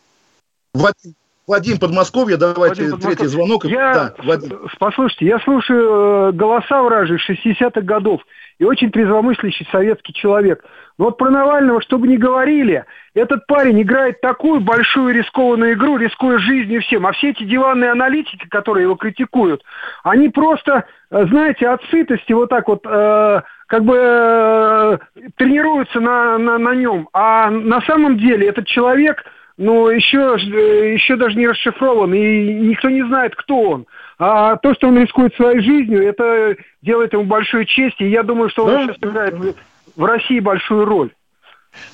[0.75, 1.15] Вадим,
[1.47, 3.29] Вадим Подмосковье, давайте Вадим третий Подмосковье.
[3.29, 3.65] звонок.
[3.65, 4.59] Я, Да, Вадим.
[4.79, 8.21] послушайте, я слушаю э, голоса вражьих 60-х годов
[8.57, 10.63] и очень трезвомыслящий советский человек.
[10.97, 16.39] Но вот про Навального, чтобы не говорили, этот парень играет такую большую рискованную игру, рискуя
[16.39, 17.05] жизнью всем.
[17.05, 19.61] А все эти диванные аналитики, которые его критикуют,
[20.03, 24.97] они просто, э, знаете, от сытости вот так вот э, как бы э,
[25.37, 27.09] тренируются на, на, на нем.
[27.13, 29.23] А на самом деле этот человек
[29.57, 33.85] ну, еще, э, еще даже не расшифрован, и никто не знает, кто он.
[34.17, 38.49] А то, что он рискует своей жизнью, это делает ему большую честь, и я думаю,
[38.49, 41.11] что он Да, сейчас играет в- России большую роль.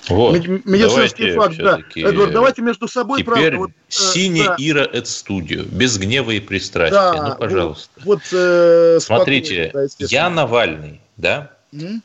[0.10, 1.80] Вот, Мед- Медицинский давайте факт, да.
[1.95, 4.56] Эдвард, давайте между собой, Теперь правда, вот, э, синий да.
[4.60, 7.13] Ира Эд Студио, без гнева и пристрастия.
[7.13, 8.02] Да, ну, пожалуйста.
[8.06, 11.52] Вот, э, Смотрите, да, я Навальный, да?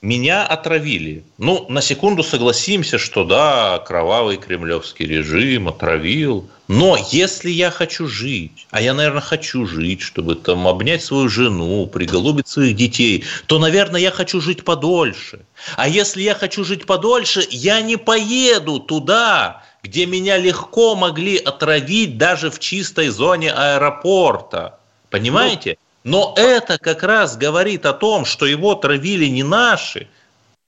[0.00, 1.24] Меня отравили.
[1.38, 6.48] Ну, на секунду согласимся, что да, кровавый кремлевский режим отравил.
[6.68, 11.86] Но если я хочу жить, а я, наверное, хочу жить, чтобы там обнять свою жену,
[11.86, 15.40] приголубить своих детей, то, наверное, я хочу жить подольше.
[15.76, 22.18] А если я хочу жить подольше, я не поеду туда, где меня легко могли отравить
[22.18, 24.78] даже в чистой зоне аэропорта.
[25.10, 25.76] Понимаете?
[26.06, 30.06] Но это как раз говорит о том, что его травили не наши.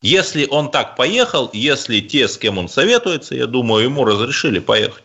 [0.03, 5.05] Если он так поехал, если те, с кем он советуется, я думаю, ему разрешили поехать.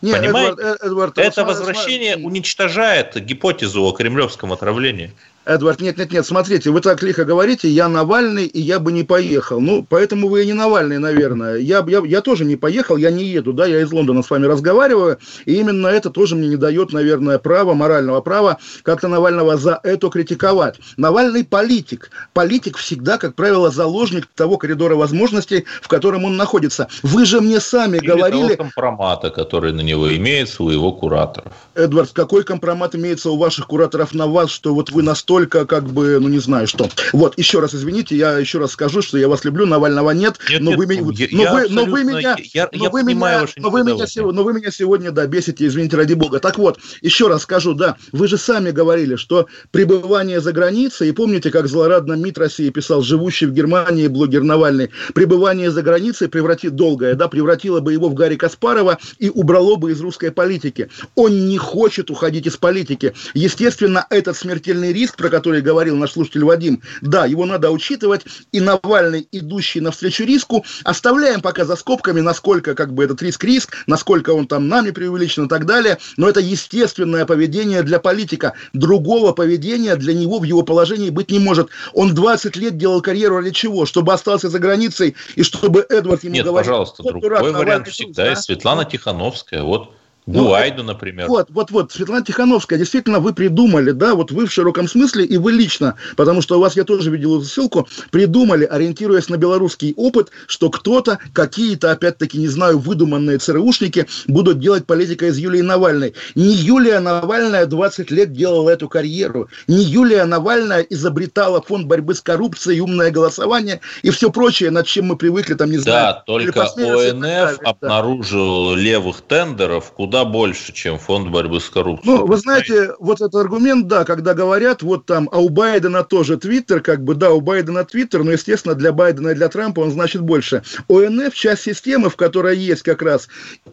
[0.00, 0.62] Не, Понимаете?
[0.62, 5.12] Эдвард, Эдвард, Это возвращение уничтожает гипотезу о кремлевском отравлении.
[5.46, 9.04] Эдвард, нет, нет, нет, смотрите, вы так лихо говорите, я Навальный, и я бы не
[9.04, 9.60] поехал.
[9.60, 11.58] Ну, поэтому вы и не Навальный, наверное.
[11.58, 14.46] Я, я, я тоже не поехал, я не еду, да, я из Лондона с вами
[14.46, 19.78] разговариваю, и именно это тоже мне не дает, наверное, права, морального права как-то Навального за
[19.84, 20.80] это критиковать.
[20.96, 22.10] Навальный политик.
[22.32, 26.88] Политик всегда, как правило, заложник того коридора возможностей, в котором он находится.
[27.04, 28.56] Вы же мне сами Или говорили...
[28.56, 31.52] компромата, который на него имеется у его кураторов.
[31.76, 35.84] Эдвард, какой компромат имеется у ваших кураторов на вас, что вот вы настолько только как
[35.84, 36.88] бы, ну не знаю что.
[37.12, 40.62] Вот, еще раз извините, я еще раз скажу, что я вас люблю, Навального нет, нет
[40.62, 43.46] но, нет, вы, меня, я, но, вы, но вы меня, я, но я вы меня,
[43.58, 46.40] но вы меня, сегодня, но вы меня сегодня, да, бесите, извините, ради бога.
[46.40, 51.12] Так вот, еще раз скажу, да, вы же сами говорили, что пребывание за границей, и
[51.12, 56.76] помните, как злорадно МИД России писал, живущий в Германии блогер Навальный, пребывание за границей превратит
[56.76, 60.88] долгое, да, превратило бы его в Гарри Каспарова и убрало бы из русской политики.
[61.14, 63.12] Он не хочет уходить из политики.
[63.34, 68.60] Естественно, этот смертельный риск, про который говорил наш слушатель Вадим, да, его надо учитывать, и
[68.60, 74.30] Навальный, идущий навстречу риску, оставляем пока за скобками, насколько как бы этот риск риск, насколько
[74.30, 78.52] он там нами преувеличен и так далее, но это естественное поведение для политика.
[78.72, 81.70] Другого поведения для него в его положении быть не может.
[81.92, 83.84] Он 20 лет делал карьеру ради чего?
[83.84, 86.70] Чтобы остался за границей и чтобы Эдвард ему Нет, говорил...
[86.70, 88.36] пожалуйста, другой вариант всегда да?
[88.36, 89.95] Светлана Тихановская, вот
[90.26, 91.28] Гуайду, ну, например.
[91.28, 95.36] Вот, вот, вот, Светлана Тихановская, действительно, вы придумали, да, вот вы в широком смысле, и
[95.36, 99.94] вы лично, потому что у вас, я тоже видел эту ссылку, придумали, ориентируясь на белорусский
[99.96, 106.14] опыт, что кто-то, какие-то, опять-таки, не знаю, выдуманные ЦРУшники будут делать политика из Юлии Навальной.
[106.34, 112.20] Не Юлия Навальная 20 лет делала эту карьеру, не Юлия Навальная изобретала фонд борьбы с
[112.20, 116.14] коррупцией, умное голосование и все прочее, над чем мы привыкли, там, не знаю.
[116.16, 118.80] Да, только ОНФ обнаружил да.
[118.80, 122.16] левых тендеров, куда куда больше, чем фонд борьбы с коррупцией.
[122.16, 126.38] Ну, вы знаете, вот этот аргумент, да, когда говорят, вот там, а у Байдена тоже
[126.38, 129.90] Твиттер, как бы, да, у Байдена Твиттер, но, естественно, для Байдена и для Трампа он
[129.90, 130.62] значит больше.
[130.88, 133.28] ОНФ– часть системы, в которой есть как раз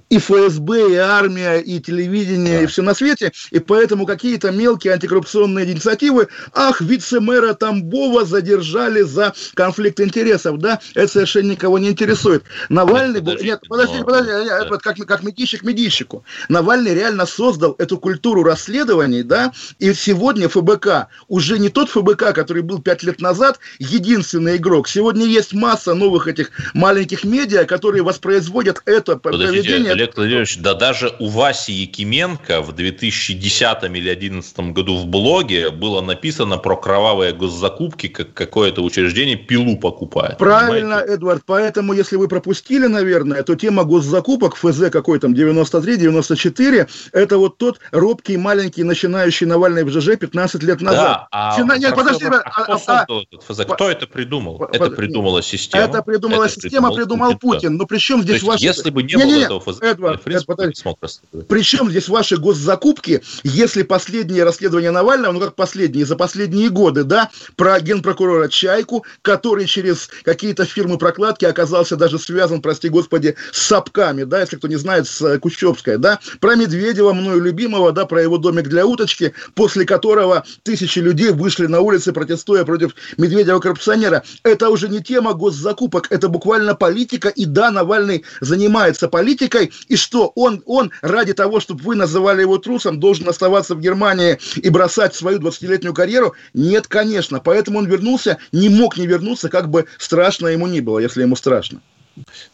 [0.09, 2.63] и ФСБ, и армия, и телевидение, да.
[2.63, 9.33] и все на свете, и поэтому какие-то мелкие антикоррупционные инициативы, ах, вице-мэра Тамбова задержали за
[9.53, 12.43] конфликт интересов, да, это совершенно никого не интересует.
[12.67, 13.37] Навальный был...
[13.41, 16.25] Нет, подождите, подождите, подождите, как, как медийщик медийщику.
[16.49, 22.63] Навальный реально создал эту культуру расследований, да, и сегодня ФБК уже не тот ФБК, который
[22.63, 24.87] был пять лет назад, единственный игрок.
[24.87, 29.91] Сегодня есть масса новых этих маленьких медиа, которые воспроизводят это Подождите, поведение.
[29.91, 36.01] Олег Владимирович, да даже у Васи Якименко в 2010 или 2011 году в блоге было
[36.01, 40.37] написано про кровавые госзакупки, как какое-то учреждение пилу покупает.
[40.37, 41.13] Правильно, понимаете?
[41.13, 47.37] Эдвард, поэтому если вы пропустили, наверное, то тема госзакупок ФЗ какой там 93, 94, это
[47.37, 51.03] вот тот робкий, маленький, начинающий Навальный в ЖЖ 15 лет назад.
[51.03, 51.77] Да, а Цена...
[51.77, 53.65] Нет, подожди, а, кто, а, этот ФЗ?
[53.65, 54.57] кто это придумал?
[54.57, 54.75] Под...
[54.75, 55.83] Это придумала система.
[55.83, 57.73] Это придумала это система, придумал, придумал Путин.
[57.73, 58.63] Но ну, при чем здесь ваши...
[58.63, 60.99] Если бы не, не было не, этого ФЗ, Эдвард, Эдвард, смог
[61.47, 67.29] Причем здесь ваши госзакупки, если последнее расследование Навального, ну как последние, за последние годы, да,
[67.55, 74.23] про генпрокурора Чайку, который через какие-то фирмы прокладки оказался даже связан, прости господи, с Сапками,
[74.23, 78.37] да, если кто не знает, с Кущевской, да, про Медведева, мною любимого, да, про его
[78.37, 84.23] домик для уточки, после которого тысячи людей вышли на улицы, протестуя против Медведева-коррупционера.
[84.43, 90.31] Это уже не тема госзакупок, это буквально политика, и да, Навальный занимается политикой, и что,
[90.35, 95.15] он, он ради того, чтобы вы называли его трусом, должен оставаться в Германии и бросать
[95.15, 96.33] свою 20-летнюю карьеру?
[96.53, 100.99] Нет, конечно, поэтому он вернулся, не мог не вернуться, как бы страшно ему ни было,
[100.99, 101.81] если ему страшно.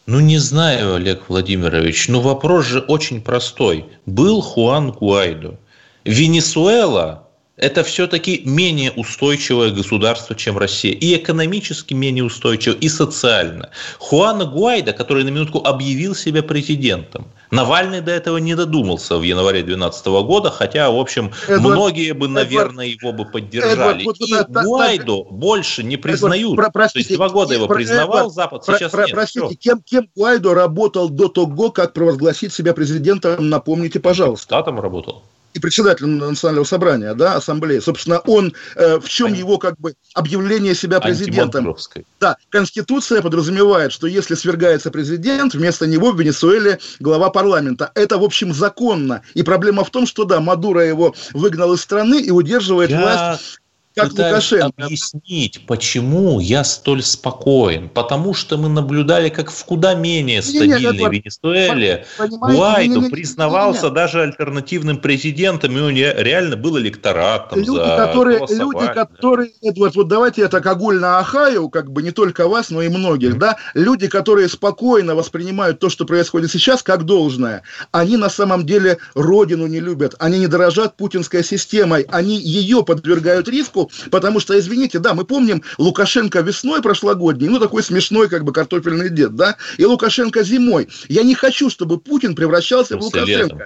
[0.06, 3.86] Ну, не знаю, Олег Владимирович, но вопрос же очень простой.
[4.06, 5.58] Был Хуан Гуайдо.
[6.04, 7.26] Венесуэла
[7.60, 10.92] это все-таки менее устойчивое государство, чем Россия.
[10.92, 13.68] И экономически менее устойчиво, и социально.
[13.98, 19.62] Хуана Гуайда, который на минутку объявил себя президентом, Навальный до этого не додумался в январе
[19.62, 23.72] 2012 года, хотя, в общем, Эдвард, многие бы, наверное, Эдвард, его бы поддержали.
[23.72, 26.52] Эдвард, вот, и вот, Гуайдо так, больше не признают.
[26.52, 29.12] Эдвард, про, простите, То есть два года его признавал Эдвард, Запад, сейчас про, нет.
[29.12, 29.56] Простите, все.
[29.56, 34.44] кем, кем Гуайдо работал до того, как провозгласить себя президентом, напомните, пожалуйста.
[34.44, 37.80] Штатом работал и председателем Национального собрания, да, ассамблеи.
[37.80, 41.76] Собственно, он, э, в чем его как бы объявление себя президентом?
[42.20, 47.90] Да, Конституция подразумевает, что если свергается президент, вместо него в Венесуэле глава парламента.
[47.94, 49.22] Это, в общем, законно.
[49.34, 53.00] И проблема в том, что, да, Мадуро его выгнал из страны и удерживает Я...
[53.00, 53.60] власть
[53.94, 54.84] как Лукашенко.
[54.84, 57.88] объяснить, почему я столь спокоен.
[57.88, 63.86] Потому что мы наблюдали, как в куда менее стабильной не, не, Венесуэле Гуайдо признавался не,
[63.86, 63.94] не, не.
[63.94, 67.50] даже альтернативным президентом, и у него реально был электорат.
[67.50, 72.02] Там, люди, за которые, люди, которые, Эдвард, вот давайте я так огульно ахаю, как бы
[72.02, 73.38] не только вас, но и многих, mm-hmm.
[73.38, 78.98] да, люди, которые спокойно воспринимают то, что происходит сейчас, как должное, они на самом деле
[79.14, 83.79] родину не любят, они не дорожат путинской системой, они ее подвергают риску,
[84.10, 89.08] потому что, извините, да, мы помним Лукашенко весной прошлогодней, ну, такой смешной, как бы, картофельный
[89.10, 90.88] дед, да, и Лукашенко зимой.
[91.08, 93.54] Я не хочу, чтобы Путин превращался в Лукашенко.
[93.54, 93.60] Летом.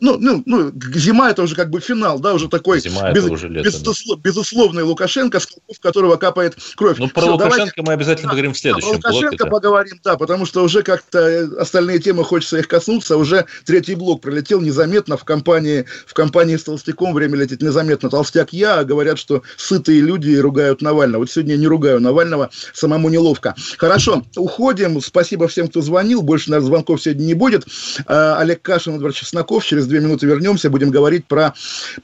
[0.00, 3.48] Ну, ну, ну, зима это уже как бы финал, да, уже такой зима без, уже
[3.48, 4.28] лето, безуслов, да.
[4.30, 6.98] безусловный Лукашенко, с которого капает кровь.
[6.98, 7.82] Ну, про Все, Лукашенко давайте...
[7.82, 9.50] мы обязательно да, поговорим в следующем да, про Лукашенко блоке.
[9.50, 13.18] поговорим, да, потому что уже как-то остальные темы хочется их коснуться.
[13.18, 17.12] Уже третий блок пролетел незаметно в компании, в компании с Толстяком.
[17.12, 18.08] Время летит незаметно.
[18.08, 21.22] Толстяк я, а говорят, что сытые люди ругают Навального.
[21.22, 23.54] Вот сегодня я не ругаю Навального, самому неловко.
[23.76, 25.02] Хорошо, уходим.
[25.02, 26.22] Спасибо всем, кто звонил.
[26.22, 27.66] Больше, наверное, звонков сегодня не будет.
[28.06, 31.52] А, Олег Кашин, Эдвард Чесноков через две минуты вернемся, будем говорить про,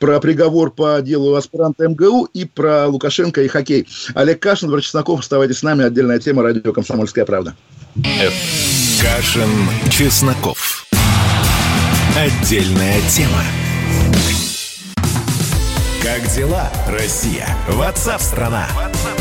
[0.00, 3.86] про приговор по делу аспиранта МГУ и про Лукашенко и хоккей.
[4.14, 5.84] Олег Кашин, Двор Чесноков, оставайтесь с нами.
[5.84, 7.54] Отдельная тема радио «Комсомольская правда».
[9.00, 9.50] Кашин,
[9.88, 10.84] Чесноков.
[12.16, 13.42] Отдельная тема.
[16.02, 17.46] Как дела, Россия?
[17.68, 18.66] Ватсап-страна!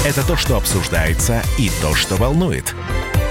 [0.05, 2.73] Это то, что обсуждается и то, что волнует.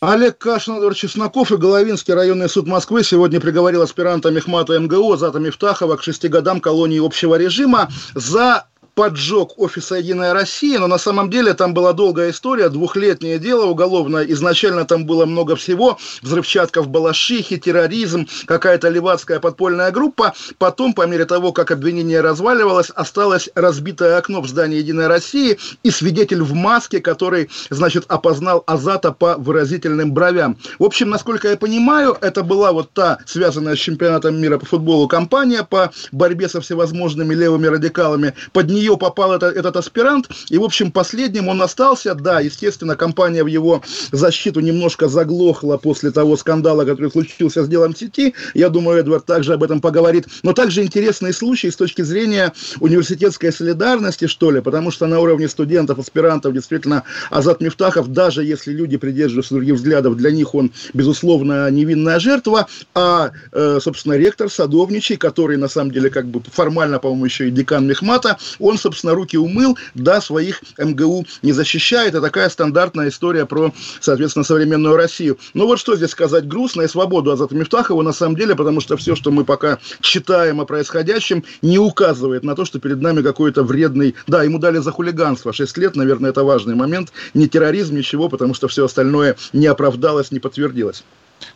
[0.00, 5.40] Олег Кашин, Эдвард Чесноков и Головинский районный суд Москвы сегодня приговорил аспиранта Мехмата МГУ Зата
[5.40, 8.68] Мифтахова к шести годам колонии общего режима за
[8.98, 14.24] поджог офиса «Единая Россия», но на самом деле там была долгая история, двухлетнее дело уголовное.
[14.24, 20.34] Изначально там было много всего, взрывчатка в Балашихе, терроризм, какая-то левацкая подпольная группа.
[20.58, 25.92] Потом, по мере того, как обвинение разваливалось, осталось разбитое окно в здании «Единой России» и
[25.92, 30.58] свидетель в маске, который, значит, опознал Азата по выразительным бровям.
[30.80, 35.06] В общем, насколько я понимаю, это была вот та, связанная с чемпионатом мира по футболу,
[35.06, 38.34] компания по борьбе со всевозможными левыми радикалами.
[38.52, 42.96] Под нее нее попал это, этот аспирант, и, в общем, последним он остался, да, естественно,
[42.96, 43.82] компания в его
[44.12, 49.54] защиту немножко заглохла после того скандала, который случился с делом сети, я думаю, Эдвард также
[49.54, 54.90] об этом поговорит, но также интересный случай с точки зрения университетской солидарности, что ли, потому
[54.90, 60.30] что на уровне студентов, аспирантов, действительно, Азат Мифтахов, даже если люди придерживаются других взглядов, для
[60.30, 66.26] них он, безусловно, невинная жертва, а, э, собственно, ректор Садовничий, который, на самом деле, как
[66.26, 71.52] бы формально, по-моему, еще и декан Мехмата, он собственно, руки умыл, да, своих МГУ не
[71.52, 72.10] защищает.
[72.10, 75.38] Это такая стандартная история про, соответственно, современную Россию.
[75.54, 78.96] Но вот что здесь сказать грустно и свободу Азата Мифтахова на самом деле, потому что
[78.96, 83.62] все, что мы пока читаем о происходящем, не указывает на то, что перед нами какой-то
[83.62, 84.14] вредный...
[84.26, 87.12] Да, ему дали за хулиганство 6 лет, наверное, это важный момент.
[87.34, 91.04] Не терроризм, ничего, потому что все остальное не оправдалось, не подтвердилось.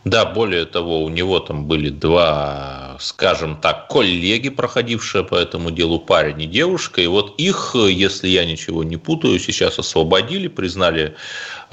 [0.05, 6.01] Да, более того, у него там были два, скажем так, коллеги, проходившие по этому делу,
[6.01, 7.01] парень и девушка.
[7.01, 11.17] И вот их, если я ничего не путаю, сейчас освободили, признали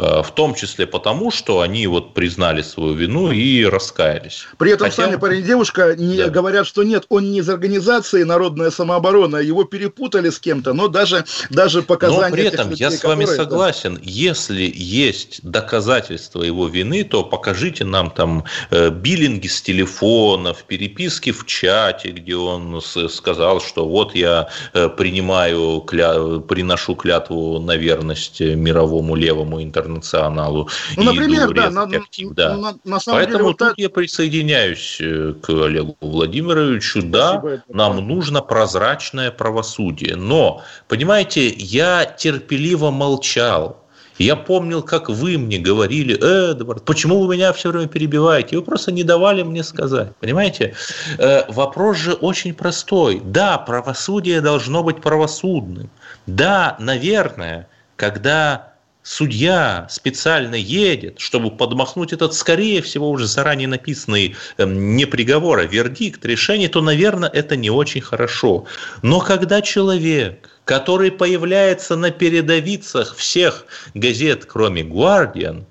[0.02, 4.48] Э, в том числе потому, что они вот признали свою вину и раскаялись.
[4.58, 5.04] При этом Хотя...
[5.04, 6.30] сами парень и девушка не да.
[6.30, 11.26] говорят, что нет, он не из организации «Народная самооборона», его перепутали с кем-то, но даже,
[11.50, 12.30] даже показания...
[12.30, 13.44] Но при этом людей, я с вами которые...
[13.44, 21.32] согласен, если есть доказательства его вины, то покажите нам там э, биллинги с телефонов, переписки
[21.32, 26.40] в чате, где он сказал, что вот я э, принимаю, кля...
[26.40, 30.70] приношу клятву на верность мировому левому интернационалу.
[30.96, 32.58] Ну, например, да, на, актив, да.
[32.58, 33.78] На, на самом Поэтому деле, вот тут так...
[33.78, 37.02] я присоединяюсь э, к Олегу Владимировичу.
[37.02, 38.02] Да, Спасибо, нам это...
[38.02, 40.16] нужно прозрачное правосудие.
[40.16, 43.84] Но, понимаете, я терпеливо молчал.
[44.20, 48.58] Я помнил, как вы мне говорили, Эдвард, почему вы меня все время перебиваете?
[48.58, 50.14] Вы просто не давали мне сказать.
[50.20, 50.76] Понимаете?
[51.18, 53.22] Э, вопрос же очень простой.
[53.24, 55.90] Да, правосудие должно быть правосудным.
[56.28, 58.74] Да, наверное, когда
[59.04, 65.66] судья специально едет, чтобы подмахнуть этот, скорее всего, уже заранее написанный эм, не приговор, а
[65.66, 68.66] вердикт, решение, то, наверное, это не очень хорошо.
[69.02, 75.66] Но когда человек, который появляется на передовицах всех газет, кроме «Гвардиан»,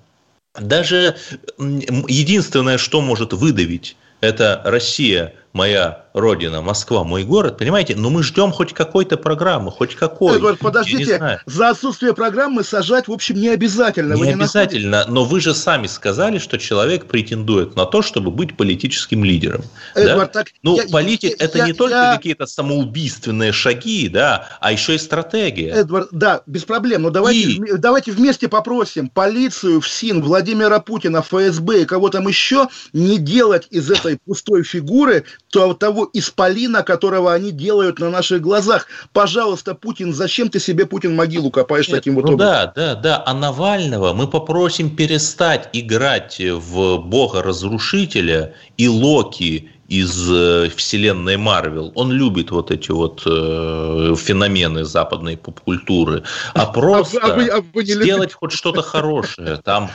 [0.59, 1.17] даже
[1.59, 7.97] единственное, что может выдавить, это Россия моя родина, Москва, мой город, понимаете?
[7.97, 10.37] Но мы ждем хоть какой-то программы, хоть какой.
[10.37, 14.15] Эдвард, подождите, за отсутствие программы сажать, в общем, не обязательно.
[14.15, 15.13] Не, не обязательно, находите?
[15.13, 19.63] но вы же сами сказали, что человек претендует на то, чтобы быть политическим лидером.
[19.95, 20.41] Эдвард, да?
[20.41, 20.49] так...
[20.63, 22.17] Ну, я, политик– это я, не только я...
[22.17, 25.71] какие-то самоубийственные шаги, да, а еще и стратегия.
[25.71, 27.77] Эдвард, да, без проблем, но давайте, и...
[27.77, 33.91] давайте вместе попросим полицию, ФСИН, Владимира Путина, ФСБ и кого там еще не делать из
[33.91, 38.87] этой пустой фигуры то, того исполина, которого они делают на наших глазах.
[39.13, 42.53] Пожалуйста, Путин, зачем ты себе, Путин, могилу копаешь Нет, таким вот ну образом?
[42.55, 43.23] Да, да, да.
[43.27, 51.93] А Навального мы попросим перестать играть в бога-разрушителя и Локи из э, вселенной Марвел.
[51.95, 56.23] Он любит вот эти вот э, феномены западной поп-культуры.
[56.53, 59.61] А просто а вы, а вы сделать хоть что-то хорошее.
[59.65, 59.91] Там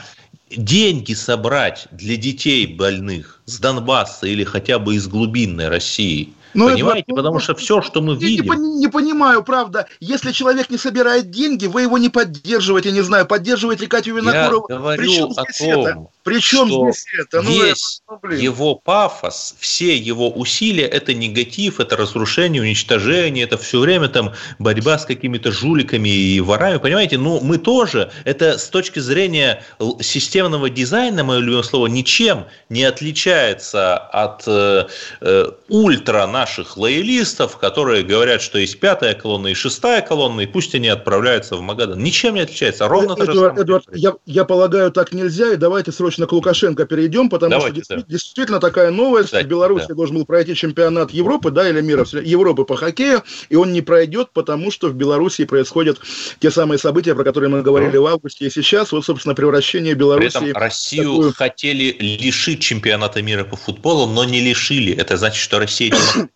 [0.58, 7.06] деньги собрать для детей больных с Донбасса или хотя бы из глубинной России– ну, Понимаете?
[7.08, 8.46] Это, Потому что все, что мы видим...
[8.54, 9.88] Не, не понимаю, правда.
[10.00, 14.68] Если человек не собирает деньги, вы его не поддерживаете, не знаю, поддерживаете Катю Винокурову.
[14.70, 16.08] Я говорю Причем о том, это?
[16.24, 17.42] Причем что здесь это?
[17.42, 23.58] Ну, весь это, ну, его пафос, все его усилия– это негатив, это разрушение, уничтожение, это
[23.58, 26.78] все время там борьба с какими-то жуликами и ворами.
[26.78, 27.18] Понимаете?
[27.18, 29.64] Ну, мы тоже, это с точки зрения
[30.02, 34.88] системного дизайна, мое любимое слово, ничем не отличается от э,
[35.22, 40.76] э, ультра наших лоялистов, которые говорят, что есть пятая колонна и шестая колонна, и пусть
[40.76, 42.04] они отправляются в Магадан.
[42.04, 45.94] Ничем не отличается, ровно Эдуард, то же Эдуард, я, я полагаю, так нельзя, и давайте
[45.94, 48.04] срочно к Лукашенко перейдем, потому давайте, что да.
[48.10, 49.28] действительно такая новость.
[49.28, 49.96] Кстати, в Беларуси да.
[49.96, 54.32] должен был пройти чемпионат Европы, да, или мира, Европы по хоккею, и он не пройдет,
[54.34, 55.98] потому что в Беларуси происходят
[56.40, 58.92] те самые события, про которые мы говорили в августе и сейчас.
[58.92, 60.38] Вот, собственно, превращение Беларуси...
[60.40, 61.34] При этом Россию такую...
[61.34, 64.94] хотели лишить чемпионата мира по футболу, но не лишили.
[64.94, 65.94] Это значит, что Россия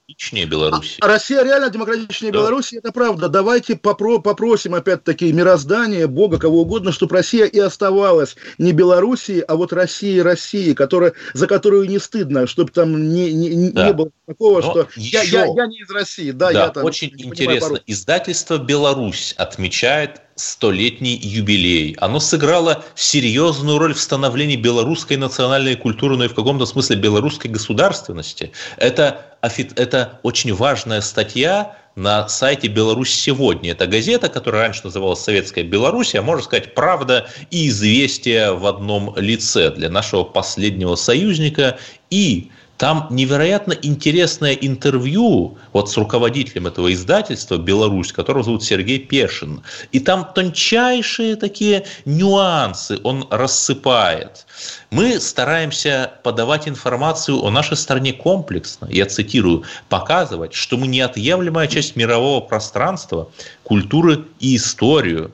[0.07, 0.97] демократичнее Беларуси.
[1.01, 2.39] А Россия реально демократичнее да.
[2.39, 3.27] Беларуси, это правда.
[3.27, 9.55] Давайте попро попросим опять-таки мироздание, Бога, кого угодно, чтобы Россия и оставалась не Белоруссией, а
[9.55, 13.87] вот Россией Россией, которая, за которую не стыдно, чтобы там не, не, да.
[13.87, 15.17] не было такого, Но что еще...
[15.17, 16.31] я, я, я не из России.
[16.31, 17.81] Да, да я там, очень интересно.
[17.85, 21.95] Издательство «Беларусь» отмечает столетний юбилей.
[21.99, 27.51] Оно сыграло серьезную роль в становлении белорусской национальной культуры, но и в каком-то смысле белорусской
[27.51, 28.51] государственности.
[28.77, 33.71] Это, это очень важная статья на сайте «Беларусь сегодня».
[33.71, 39.15] Это газета, которая раньше называлась «Советская Беларусь», а можно сказать «Правда» и «Известия» в одном
[39.17, 41.79] лице для нашего последнего союзника
[42.11, 49.61] и там невероятно интересное интервью вот с руководителем этого издательства «Беларусь», которого зовут Сергей Пешин.
[49.91, 54.45] И там тончайшие такие нюансы он рассыпает.
[54.91, 58.87] Мы стараемся подавать информацию о нашей стране комплексно.
[58.91, 63.29] Я цитирую, показывать, что мы неотъемлемая часть мирового пространства,
[63.63, 65.31] культуры и историю.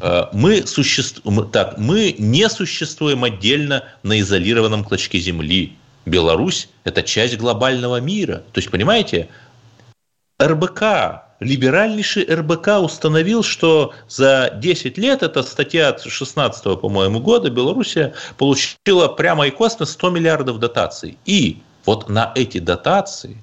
[0.00, 1.22] Э, мы, существ...
[1.52, 8.42] так, мы не существуем отдельно на изолированном клочке земли Беларусь– это часть глобального мира.
[8.52, 9.28] То есть, понимаете,
[10.40, 10.82] РБК,
[11.40, 19.08] либеральнейший РБК установил, что за 10 лет, это статья от 16 по-моему, года, Белоруссия получила
[19.08, 21.18] прямо и косвенно 100 миллиардов дотаций.
[21.24, 23.42] И вот на эти дотации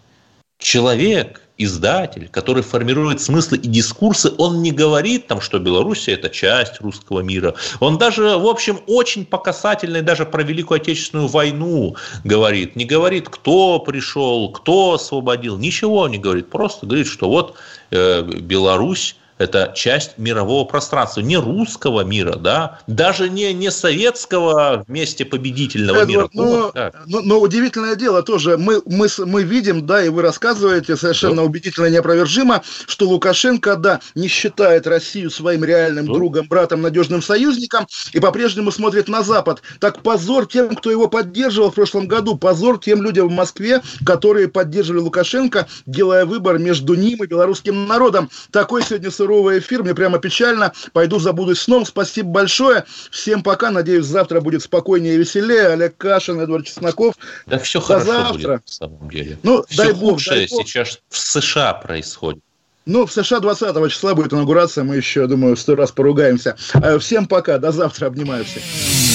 [0.60, 6.80] человек– издатель, который формирует смыслы и дискурсы, он не говорит там, что Белоруссия– это часть
[6.80, 7.54] русского мира.
[7.82, 12.78] Он даже, в общем, очень показательный даже про Великую Отечественную войну говорит.
[12.78, 16.50] Не говорит, кто пришел, кто освободил, ничего не говорит.
[16.50, 17.56] Просто говорит, что вот
[17.92, 25.26] э, Беларусь это часть мирового пространства, не русского мира, да, даже не, не советского вместе
[25.26, 26.46] победительного Эдвард, мира.
[26.46, 26.72] Но,
[27.08, 31.44] но, но удивительное дело тоже, мы, мы, мы видим, да, и вы рассказываете совершенно да.
[31.44, 36.14] убедительно и неопровержимо, что Лукашенко, да, не считает Россию своим реальным да.
[36.14, 39.62] другом, братом, надежным союзником и по-прежнему смотрит на Запад.
[39.80, 44.50] Так позор тем, кто его поддерживал в прошлом году, позор тем людям в Москве, которые
[44.50, 48.30] поддерживали Лукашенко, делая выбор между ним и белорусским народом.
[48.52, 49.29] Такой сегодня суровый
[49.60, 50.74] эфир, мне прямо печально.
[50.94, 51.86] Пойду забудусь сном.
[51.86, 52.86] Спасибо большое.
[53.12, 53.72] Всем пока.
[53.72, 55.68] Надеюсь, завтра будет спокойнее и веселее.
[55.68, 57.16] Олег Кашин, Эдвард Чесноков.
[57.46, 58.32] Да все До хорошо завтра.
[58.32, 59.40] будет, на самом деле.
[59.44, 60.66] Ну, все дай бог, дай бог.
[60.68, 62.42] сейчас в США происходит.
[62.86, 66.56] Ну, в США 20 числа будет инаугурация, мы еще, думаю, сто раз поругаемся.
[66.74, 68.64] А, всем пока, до завтра, обнимаю всех.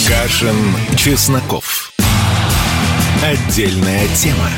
[0.06, 0.54] Кашин,
[0.96, 1.92] Чесноков.
[3.22, 4.48] Отдельная тема.